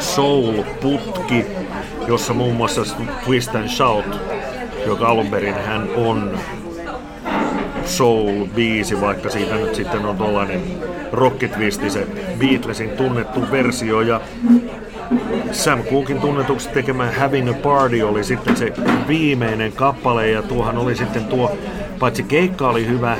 [0.00, 1.44] soul-putki,
[2.08, 2.82] jossa muun muassa
[3.24, 4.20] Twist and Shout
[4.86, 6.38] joka alun perin hän on
[7.84, 10.62] soul-biisi, vaikka siitä nyt sitten on tuollainen
[11.12, 12.06] rockitwisti, se
[12.38, 14.00] Beatlesin tunnettu versio.
[14.00, 14.20] Ja
[15.52, 18.72] Sam Cookin tunnetuksi tekemä Having a Party oli sitten se
[19.08, 21.58] viimeinen kappale ja tuohan oli sitten tuo,
[21.98, 23.16] paitsi keikka oli hyvä,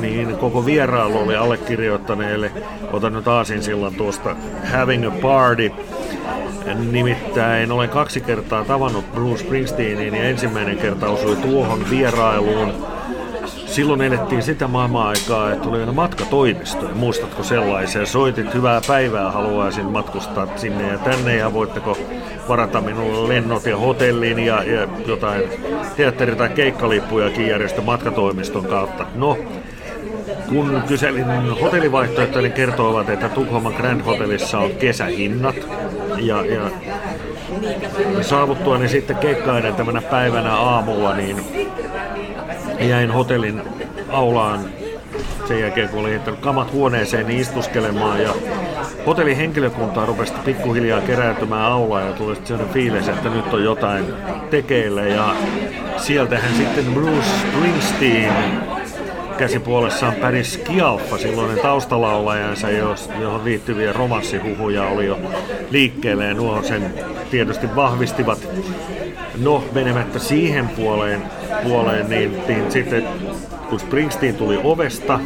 [0.00, 2.52] niin koko vierailu oli allekirjoittaneelle,
[2.92, 4.36] otan nyt aasin sillan tuosta
[4.72, 5.72] Having a Party,
[6.90, 12.72] Nimittäin olen kaksi kertaa tavannut Bruce Springsteenin ja ensimmäinen kerta osui tuohon vierailuun.
[13.72, 16.94] Silloin elettiin sitä maailmaa-aikaa, että oli aina matkatoimistoja.
[16.94, 18.06] Muistatko sellaisia?
[18.06, 21.98] Soitit hyvää päivää, haluaisin matkustaa sinne ja tänne ja voitteko
[22.48, 25.42] varata minulle lennot ja hotellin ja, ja jotain
[25.96, 29.06] teatteri- tai keikkalippujakin järjestä matkatoimiston kautta.
[29.14, 29.38] No,
[30.48, 31.26] kun kyselin
[31.60, 35.56] hotellivaihtoehtoja, niin kertoivat, että Tukholman Grand Hotellissa on kesähinnat.
[36.16, 36.70] Ja, ja
[38.20, 41.36] saavuttua niin sitten keikkaa edeltävänä päivänä aamulla, niin
[42.88, 43.62] jäin hotellin
[44.08, 44.60] aulaan.
[45.48, 48.34] Sen jälkeen, kun olin heittänyt kamat huoneeseen niin istuskelemaan ja
[49.06, 54.04] hotellin henkilökuntaa rupesi pikkuhiljaa keräytymään aulaan ja tuli sitten sellainen fiilis, että nyt on jotain
[54.50, 55.02] tekeillä.
[55.02, 55.34] Ja
[55.96, 58.32] sieltähän sitten Bruce Springsteen
[59.38, 62.70] käsipuolessaan Paris Skialfa, silloinen taustalaulajansa,
[63.20, 65.18] johon liittyviä romanssihuhuja oli jo
[65.70, 66.94] liikkeelle ja nuo sen
[67.30, 68.48] tietysti vahvistivat.
[69.42, 71.22] No, menemättä siihen puoleen,
[71.62, 73.08] puoleen niin, niin sitten
[73.68, 75.20] kun Springsteen tuli ovesta,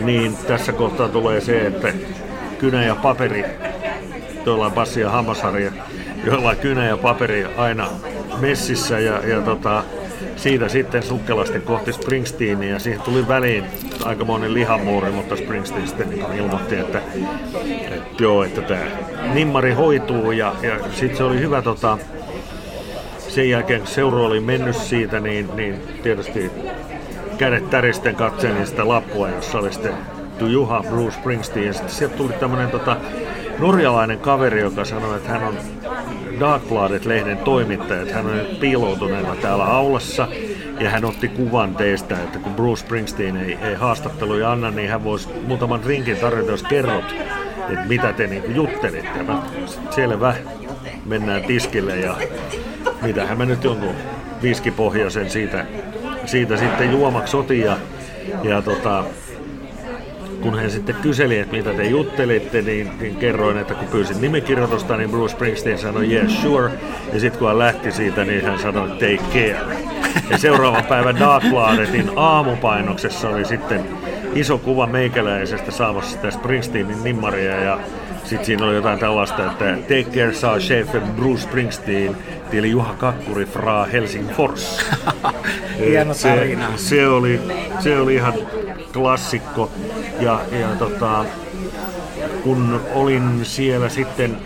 [0.00, 1.92] niin tässä kohtaa tulee se, että
[2.58, 3.44] kynä ja paperi,
[4.44, 5.72] tuolla Bassi ja Hammasarja,
[6.24, 7.88] joilla kynä ja paperi aina
[8.40, 9.84] messissä ja, ja tota,
[10.36, 13.64] siitä sitten sukkelasti kohti Springsteenia ja siihen tuli väliin
[14.04, 17.02] aikamoinen lihamuuri, mutta Springsteen sitten niin ilmoitti, että,
[17.90, 18.84] että joo, että tämä
[19.34, 21.98] nimmari hoituu ja, ja sitten se oli hyvä tota,
[23.34, 26.50] sen jälkeen kun seura oli mennyt siitä, niin, niin tietysti
[27.38, 29.94] kädet täristen katselin sitä lappua, jossa oli sitten
[30.40, 31.66] Juha Bruce Springsteen.
[31.66, 32.96] Ja sitten sieltä tuli tämmöinen tota,
[33.58, 35.58] norjalainen kaveri, joka sanoi, että hän on
[36.40, 40.28] Darkbladet-lehden toimittaja, että hän on piiloutuneena täällä aulassa
[40.80, 45.04] ja hän otti kuvan teistä, että kun Bruce Springsteen ei, ei haastatteluja anna, niin hän
[45.04, 47.14] voisi muutaman rinkin tarjota, jos kerrot,
[47.68, 49.24] että mitä te niin juttelitte.
[49.90, 50.34] Selvä,
[51.06, 52.16] mennään tiskille ja
[53.04, 53.94] mitähän mä nyt jonkun
[54.42, 55.66] viskipohjaisen siitä,
[56.26, 57.76] siitä sitten juomaksi otin ja,
[58.42, 59.04] ja tota,
[60.40, 64.96] kun hän sitten kyseli, että mitä te juttelitte, niin, niin kerroin, että kun pyysin nimikirjoitusta,
[64.96, 66.70] niin Bruce Springsteen sanoi yes, sure.
[67.12, 69.76] Ja sitten kun hän lähti siitä, niin hän sanoi take care.
[70.30, 73.84] Ja seuraavan päivän Darkbladetin aamupainoksessa oli sitten
[74.34, 77.78] iso kuva meikäläisestä saamassa sitä Springsteenin nimmaria ja
[78.24, 82.16] sitten siinä oli jotain tällaista, että Take care saa chefen Bruce Springsteen
[82.50, 84.86] till Juha Kakkuri fra Helsingfors.
[85.78, 86.76] Hieno tarina.
[86.76, 87.40] Se, se, oli,
[87.80, 88.34] se oli ihan
[88.92, 89.70] klassikko.
[90.20, 91.24] Ja, ja tota,
[92.42, 94.36] kun olin siellä sitten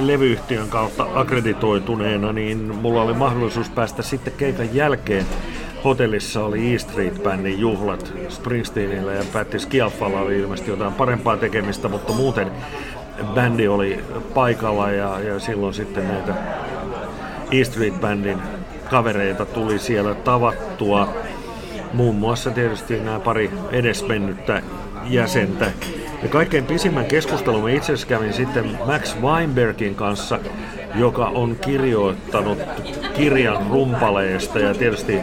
[0.00, 5.26] levyyhtiön kautta akkreditoituneena, niin mulla oli mahdollisuus päästä sitten keikan jälkeen.
[5.84, 11.88] Hotellissa oli E Street Bandin juhlat Springsteenillä ja Patti Skiaffalla oli ilmeisesti jotain parempaa tekemistä,
[11.88, 12.50] mutta muuten
[13.34, 16.34] bändi oli paikalla ja, ja silloin sitten näitä
[17.50, 18.38] E Street Bandin
[18.90, 21.14] kavereita tuli siellä tavattua.
[21.92, 24.62] Muun muassa tietysti nämä pari edesmennyttä
[25.04, 25.70] jäsentä.
[26.22, 30.38] Ja kaikkein pisimmän keskustelun mä itse asiassa kävin sitten Max Weinbergin kanssa,
[30.94, 32.58] joka on kirjoittanut
[33.16, 35.18] kirjan rumpaleista ja tietysti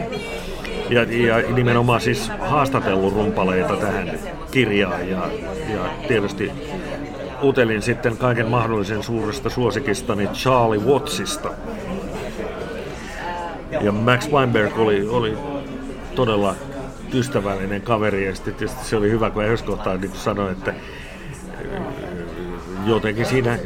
[0.92, 4.18] ja, ja nimenomaan siis haastatellut rumpaleita tähän
[4.50, 5.28] kirjaan ja,
[5.72, 6.52] ja tietysti
[7.42, 11.50] utelin sitten kaiken mahdollisen suuresta suosikistani Charlie Wattsista.
[13.80, 15.36] Ja Max Weinberg oli, oli
[16.14, 16.54] todella
[17.14, 20.74] ystävällinen kaveri ja sitten tietysti se oli hyvä, kun yhdessä kohtaa niin sanoi, että
[22.86, 23.58] jotenkin siinä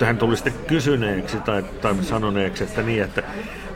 [0.00, 3.22] hän tuli sitten kysyneeksi tai, tai sanoneeksi, että niin, että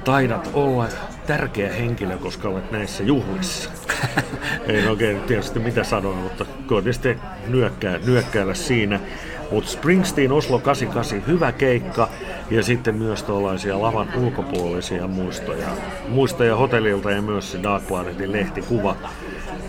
[0.04, 0.86] taidat olla
[1.28, 3.70] tärkeä henkilö, koska olet näissä juhlissa.
[4.66, 9.00] en oikein tietysti mitä sanoa, mutta koitin sitten nyökkää, nyökkäällä siinä.
[9.50, 12.08] Mutta Springsteen Oslo 88, hyvä keikka
[12.50, 15.68] ja sitten myös tuollaisia lavan ulkopuolisia muistoja.
[16.08, 18.96] Muistoja hotellilta ja myös se Dark Planetin lehtikuva.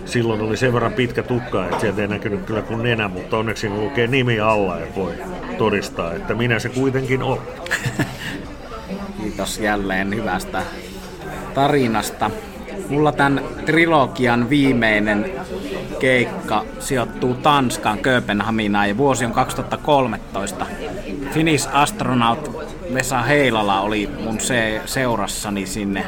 [0.05, 3.69] Silloin oli sen verran pitkä tukka, että sieltä ei näkynyt kyllä kuin nenä, mutta onneksi
[3.69, 5.13] lukee nimi alla ja voi
[5.57, 7.41] todistaa, että minä se kuitenkin on.
[9.21, 10.63] Kiitos jälleen hyvästä
[11.59, 12.31] tarinasta.
[12.89, 15.31] Mulla tämän trilogian viimeinen
[15.99, 20.65] keikka sijoittuu Tanskaan, Kööpenhaminaan ja vuosi on 2013.
[21.31, 26.05] Finnish Astronaut Vesa Heilala oli mun se, seurassani sinne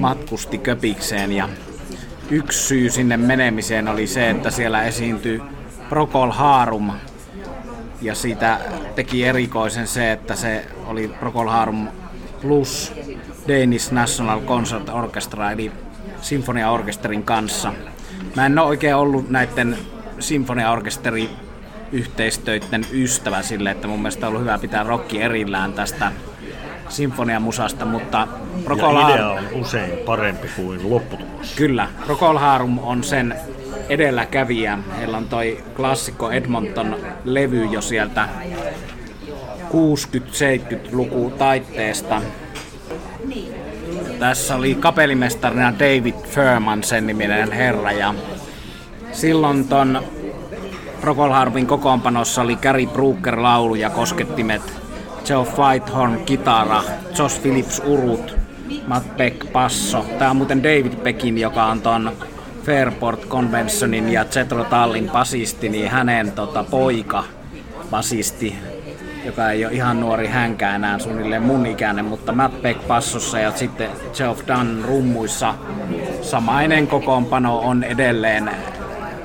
[0.00, 1.48] matkusti Köpikseen ja
[2.30, 5.42] yksi syy sinne menemiseen oli se, että siellä esiintyi
[5.88, 6.92] Procol Harum
[8.02, 8.58] ja siitä
[8.94, 11.88] teki erikoisen se, että se oli Procol Harum
[12.42, 12.92] plus
[13.48, 15.72] Danish National Concert Orchestra eli
[16.20, 17.72] sinfoniaorkesterin kanssa.
[18.36, 19.78] Mä en ole oikein ollut näiden
[20.18, 21.30] sinfoniaorkesteri
[21.92, 26.12] yhteistöiden ystävä sille, että mun mielestä on ollut hyvä pitää rokki erillään tästä
[26.88, 28.28] sinfoniamusasta, mutta
[28.64, 31.54] Procol ja idea on usein parempi kuin lopputulos.
[31.56, 31.88] Kyllä,
[32.38, 33.34] Harum on sen
[33.88, 34.78] edelläkävijä.
[34.98, 38.28] Heillä on toi klassikko Edmonton-levy jo sieltä
[39.68, 42.22] 60-70-luku taitteesta.
[44.18, 47.92] Tässä oli kapellimestarina David Furman, sen niminen herra.
[47.92, 48.14] Ja
[49.12, 50.02] silloin ton
[51.00, 54.62] Procol Harbin kokoonpanossa oli Gary Brooker laulu ja koskettimet,
[55.28, 56.82] Joe Whitehorn kitara,
[57.18, 58.36] Josh Phillips urut,
[58.86, 60.06] Matt Beck passo.
[60.18, 62.12] Tää on muuten David Beckin, joka on ton
[62.66, 67.24] Fairport Conventionin ja Zetro Tallin basisti, niin hänen tota, poika
[67.90, 68.56] basisti
[69.24, 73.52] joka ei ole ihan nuori hänkään enää suunnilleen mun ikäinen, mutta Matt Beck passossa ja
[73.56, 75.54] sitten Geoff Dunn rummuissa
[76.22, 78.50] samainen kokoonpano on edelleen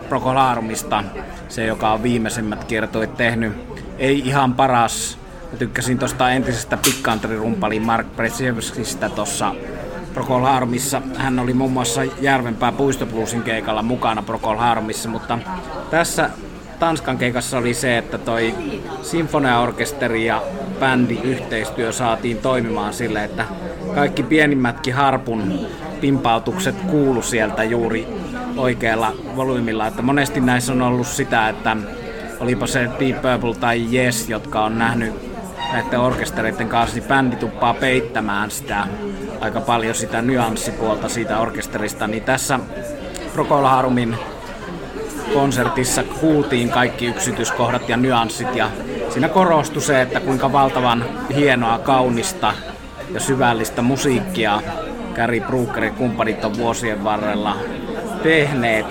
[0.10, 1.04] Procolarumista,
[1.50, 3.54] se joka on viimeisimmät kiertoit tehnyt.
[3.98, 5.18] Ei ihan paras.
[5.52, 9.56] Mä tykkäsin tuosta entisestä Country-rumpali Mark Brzezinskista tuossa
[10.14, 11.02] Procol Harmissa.
[11.18, 15.40] Hän oli muun muassa Järvenpää Puistobluesin keikalla mukana Procol Harmissa, mutta
[15.90, 16.30] tässä
[16.84, 18.56] Tanskan keikassa oli se, että toi
[19.02, 20.44] sinfoniaorkesteri ja
[20.80, 23.46] bändi yhteistyö saatiin toimimaan sille, että
[23.96, 25.68] kaikki pienimmätkin harpun
[26.02, 28.08] pimpautukset kuulu sieltä juuri
[28.58, 29.88] oikealla volyymilla.
[29.88, 31.78] Että monesti näissä on ollut sitä, että
[32.40, 35.14] olipa se Deep Purple tai Yes, jotka on nähnyt
[35.74, 38.88] näiden orkestereiden kanssa, niin bändi tuppaa peittämään sitä
[39.42, 42.60] aika paljon sitä nyanssipuolta siitä orkesterista, niin tässä
[43.34, 44.18] Procol Harumin
[45.34, 48.70] konsertissa kuultiin kaikki yksityiskohdat ja nyanssit ja
[49.10, 51.06] siinä korostui se, että kuinka valtavan
[51.36, 52.54] hienoa, kaunista
[53.14, 54.62] ja syvällistä musiikkia
[55.16, 57.58] Gary Brooker kumppanit on vuosien varrella
[58.24, 58.86] tehneet.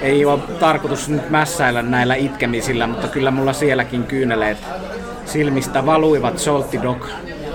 [0.00, 4.58] Ei ole tarkoitus nyt mässäillä näillä itkemisillä, mutta kyllä mulla sielläkin kyyneleet
[5.26, 7.06] silmistä valuivat Salty Dog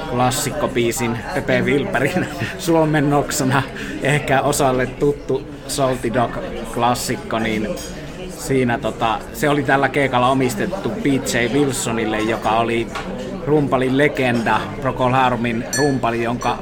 [0.10, 3.64] klassikkopiisin Pepe Wilperin suomennoksana
[4.04, 6.32] ehkä osalle tuttu Salty Dog
[6.74, 7.68] klassikko, niin
[8.40, 12.88] siinä tota, se oli tällä keikalla omistettu PJ Wilsonille, joka oli
[13.46, 16.58] rumpalin legenda, Procol Harumin rumpali, jonka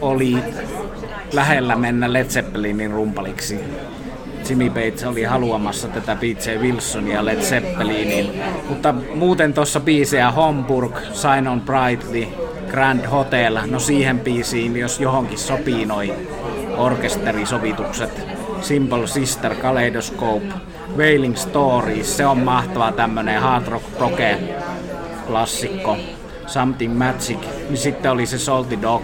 [0.00, 0.36] oli
[1.32, 3.60] lähellä mennä Led Zeppelinin rumpaliksi.
[4.48, 8.42] Jimmy Bates oli haluamassa tätä PJ Wilsonia Led Zeppelinin.
[8.68, 12.26] Mutta muuten tuossa biisejä Homburg, Sign on Brightly,
[12.70, 16.14] Grand Hotel, no siihen biisiin, jos johonkin sopii noi
[16.76, 18.22] orkesterisovitukset.
[18.60, 20.46] Simple Sister, Kaleidoscope,
[20.96, 24.38] Wailing Stories, se on mahtava tämmönen hard rock roke
[25.26, 25.96] klassikko.
[26.46, 27.38] Something Magic,
[27.68, 29.02] niin sitten oli se Salty Dog,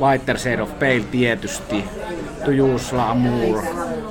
[0.00, 1.84] Whiter Shade of Pale tietysti,
[2.44, 3.62] To Use L'amour,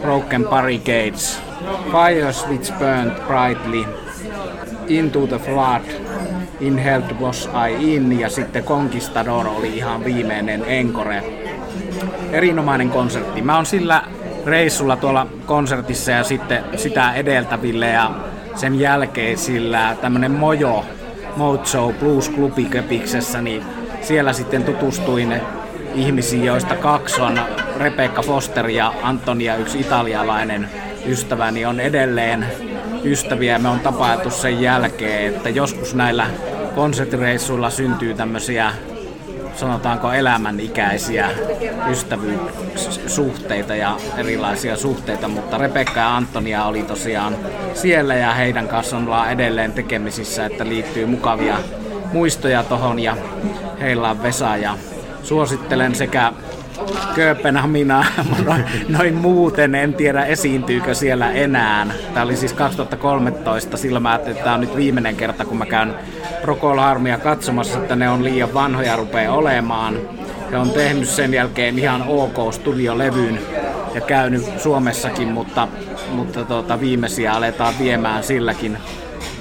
[0.02, 1.42] Broken Barricades,
[1.92, 3.86] Fires Which Burned Brightly,
[4.88, 5.84] Into the Flood,
[6.60, 8.20] In Health Was I In.
[8.20, 11.24] Ja sitten Conquistador oli ihan viimeinen enkore.
[12.32, 13.42] Erinomainen konsertti.
[13.42, 14.04] Mä oon sillä
[14.48, 18.12] reissulla tuolla konsertissa ja sitten sitä edeltäville ja
[18.56, 20.86] sen jälkeen sillä tämmönen mojo
[21.36, 23.64] Mojo Blues Clubi Köpiksessä, niin
[24.02, 25.42] siellä sitten tutustuin
[25.96, 27.40] ihmisiin, joista kaksi on
[27.78, 30.70] Rebecca Foster ja Antonia, yksi italialainen
[31.06, 32.46] ystäväni, on edelleen
[33.04, 33.60] ystäviä.
[33.60, 36.28] Me on tapailtu sen jälkeen, että joskus näillä
[36.76, 38.72] konserttireissuilla syntyy tämmöisiä
[39.58, 41.30] sanotaanko elämänikäisiä
[41.90, 47.36] ystävyyssuhteita ja erilaisia suhteita, mutta Rebekka ja Antonia oli tosiaan
[47.74, 51.58] siellä ja heidän kanssaan ollaan edelleen tekemisissä, että liittyy mukavia
[52.14, 53.18] muistoja tohon ja
[53.80, 54.78] heillä on Vesa ja
[55.24, 56.34] suosittelen sekä
[57.16, 58.06] Kööpenhaminaa
[58.46, 61.88] noin, noin muuten, en tiedä esiintyykö siellä enää.
[62.14, 65.94] Tämä oli siis 2013, silloin mä että tämä on nyt viimeinen kerta, kun mä käyn
[66.48, 69.98] Procol Harmia katsomassa, että ne on liian vanhoja rupeaa olemaan.
[70.52, 73.40] He on tehnyt sen jälkeen ihan ok studiolevyn
[73.94, 75.68] ja käynyt Suomessakin, mutta,
[76.12, 78.78] mutta tuota, viimeisiä aletaan viemään silläkin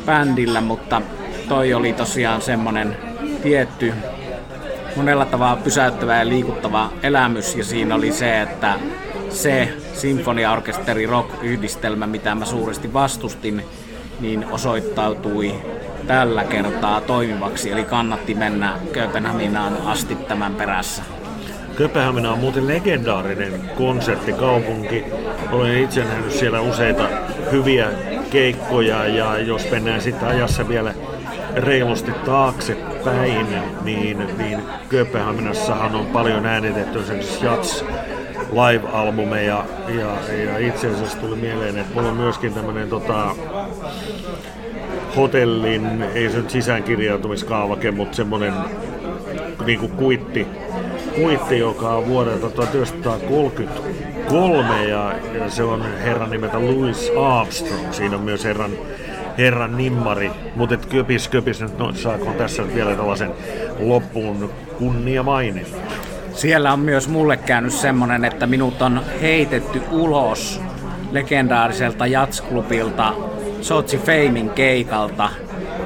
[0.07, 1.03] bändillä, mutta
[1.49, 2.97] toi oli tosiaan semmonen
[3.43, 3.95] tietty
[4.97, 8.75] monella tavalla pysäyttävä ja liikuttava elämys ja siinä oli se, että
[9.31, 13.65] se sinfoniaorkesteri rock-yhdistelmä, mitä mä suuresti vastustin,
[14.21, 15.55] niin osoittautui
[16.07, 21.03] tällä kertaa toimivaksi, eli kannatti mennä Kööpenhaminaan asti tämän perässä.
[21.77, 25.05] Kööpenhamina on muuten legendaarinen konserttikaupunki.
[25.53, 27.09] Olen itse nähnyt siellä useita
[27.53, 27.89] hyviä
[28.31, 30.95] keikkoja ja jos mennään sitten ajassa vielä
[31.57, 33.47] reilusti taaksepäin,
[33.83, 37.85] niin, niin Kööpenhaminassahan on paljon äänitetty esimerkiksi Jats
[38.53, 43.37] live-albumeja ja, ja itse asiassa tuli mieleen, että mulla on myöskin tämmöinen tota,
[45.17, 48.53] hotellin, ei se nyt sisäänkirjautumiskaavake, mutta semmoinen
[49.67, 50.47] niin kuin kuitti,
[51.14, 57.93] kuitti, joka on vuodelta 1933 ja, ja se on herran nimeltä Louis Armstrong.
[57.93, 58.71] Siinä on myös herran
[59.39, 63.31] herran nimmari, mutta köpis köpis nyt no, saako tässä nyt vielä tällaisen
[63.79, 65.67] loppuun kunnia mainin.
[66.33, 70.61] Siellä on myös mulle käynyt semmonen, että minut on heitetty ulos
[71.12, 73.14] legendaariselta jatsklubilta
[73.67, 75.31] Sotsi Feimin keikalta.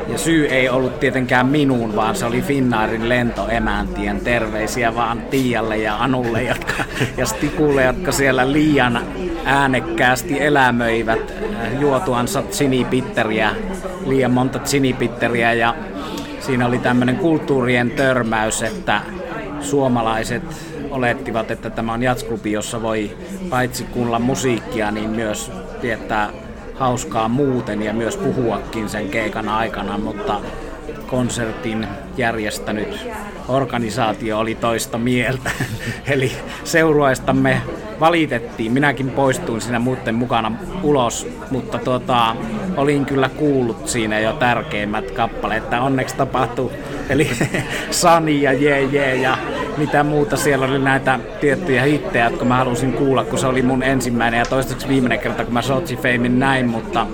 [0.08, 5.96] Ja syy ei ollut tietenkään minuun, vaan se oli Finnaarin lentoemäntien terveisiä vaan Tialle ja
[5.96, 6.72] Anulle jotka,
[7.16, 9.00] ja Stikulle, jotka siellä liian
[9.44, 13.50] äänekkäästi elämöivät äh, juotuansa sinipitteriä,
[14.06, 15.74] liian monta sinipitteriä ja
[16.40, 19.00] siinä oli tämmöinen kulttuurien törmäys, että
[19.60, 20.42] suomalaiset
[20.90, 23.16] olettivat, että tämä on jatsklubi, jossa voi
[23.50, 25.52] paitsi kuulla musiikkia, niin myös
[25.82, 26.30] viettää
[26.80, 30.40] hauskaa muuten ja myös puhuakin sen keikan aikana, mutta
[31.06, 32.98] konsertin järjestänyt
[33.48, 35.50] organisaatio oli toista mieltä.
[36.10, 36.32] Eli
[36.64, 37.62] seurueistamme
[38.00, 38.72] valitettiin.
[38.72, 40.52] Minäkin poistuin siinä muuten mukana
[40.82, 42.36] ulos, mutta tuota,
[42.76, 46.70] olin kyllä kuullut siinä jo tärkeimmät kappaleet, onneksi tapahtui.
[47.10, 47.30] Eli
[47.90, 49.38] Sani ja Jee Jee ja
[49.76, 50.36] mitä muuta.
[50.36, 54.44] Siellä oli näitä tiettyjä hittejä, jotka mä halusin kuulla, kun se oli mun ensimmäinen ja
[54.44, 57.06] toistaiseksi viimeinen kerta, kun mä Sochi Famein näin, mutta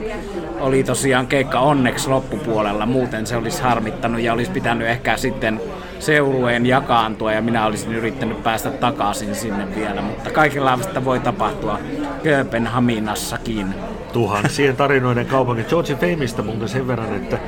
[0.60, 5.60] oli tosiaan keikka onneksi loppupuolella, muuten se olisi harmittanut ja olisi pitänyt ehkä sitten
[5.98, 11.78] seurueen jakaantua ja minä olisin yrittänyt päästä takaisin sinne vielä, mutta kaikenlaista voi tapahtua
[12.22, 13.74] Kööpenhaminassakin.
[14.12, 15.64] Tuhansien tarinoiden kaupunki.
[15.64, 17.38] George Fameista muuten sen verran, että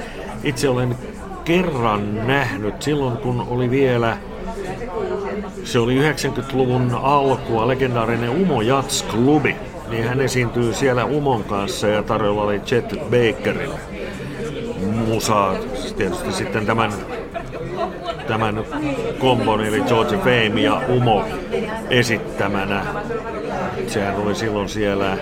[0.45, 0.97] itse olen
[1.49, 4.17] kerran nähnyt silloin, kun oli vielä
[5.65, 9.57] se oli 90-luvun alkua, legendaarinen Umo Jats Klubi.
[9.91, 13.71] Niin hän esiintyy siellä Umon kanssa ja tarjolla oli Chet Bakerin
[15.09, 15.55] musaa.
[15.97, 16.93] Tietysti sitten tämän,
[18.27, 18.65] tämän
[19.19, 21.25] kombon eli George Fame ja Umo
[21.91, 22.87] esittämänä.
[23.87, 25.17] Sehän oli silloin siellä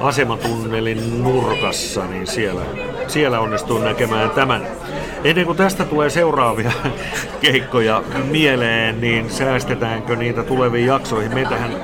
[0.00, 2.62] asematunnelin nurkassa, niin siellä,
[3.10, 4.66] siellä onnistuin näkemään tämän.
[5.24, 6.72] Ennen kuin tästä tulee seuraavia
[7.40, 11.34] keikkoja mieleen, niin säästetäänkö niitä tuleviin jaksoihin?
[11.34, 11.76] Meitähän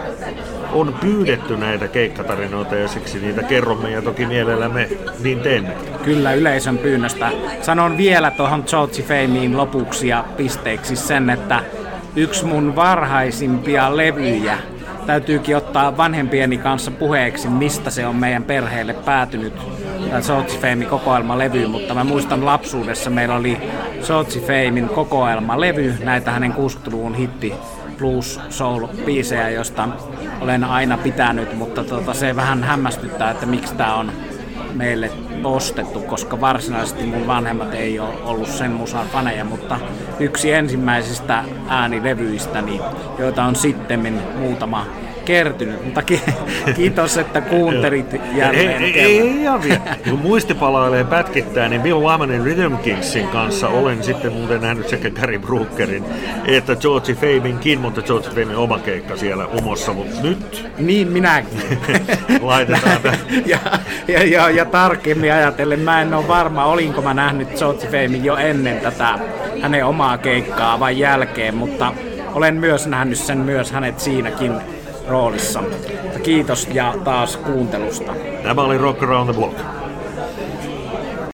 [0.73, 4.89] on pyydetty näitä keikkatarinoita ja siksi niitä kerromme ja toki mielellämme
[5.23, 5.77] niin teemme.
[6.05, 7.33] Kyllä yleisön pyynnöstä.
[7.63, 11.61] Sanon vielä tuohon George Fameen lopuksi ja pisteeksi sen, että
[12.17, 14.59] yksi mun varhaisimpia levyjä
[15.07, 19.53] täytyykin ottaa vanhempieni kanssa puheeksi, mistä se on meidän perheelle päätynyt.
[20.09, 23.59] Tämä Sochi Famein kokoelmalevy, mutta mä muistan lapsuudessa meillä oli
[24.01, 27.55] Sochi Famein kokoelmalevy, näitä hänen 60-luvun hitti
[27.99, 29.89] blues soul biisejä, josta
[30.41, 34.13] olen aina pitänyt, mutta tota, se vähän hämmästyttää, että miksi tämä on
[34.75, 35.11] meille
[35.47, 39.79] ostettu, koska varsinaisesti mun vanhemmat ei ole ollut sen musan faneja, mutta
[40.21, 42.81] yksi ensimmäisistä äänilevyistäni,
[43.19, 44.87] joita on sitten muutama
[45.25, 46.03] kertynyt, mutta
[46.77, 49.97] kiitos, että kuuntelit jälleen ei, ei, ei ihan vielä.
[50.11, 55.11] Kun muisti palailee pätkittäin, niin Bill Wymanin Rhythm Kingsin kanssa olen sitten muuten nähnyt sekä
[55.11, 56.05] Gary Brookerin
[56.47, 60.71] että George Faminkin, mutta George Famin oma keikka siellä umossa, mutta nyt...
[60.79, 61.59] Niin minäkin.
[62.41, 63.01] Laitetaan
[63.47, 63.59] ja,
[64.09, 68.37] ja, ja, ja, tarkemmin ajatellen, mä en ole varma, olinko mä nähnyt George Famin jo
[68.37, 69.19] ennen tätä
[69.63, 71.93] hänen omaa keikkaa vai jälkeen, mutta
[72.35, 74.53] olen myös nähnyt sen myös hänet siinäkin
[75.09, 75.63] roolissa.
[76.23, 78.15] Kiitos ja taas kuuntelusta.
[78.43, 79.84] Tämä oli Rock Around the Block.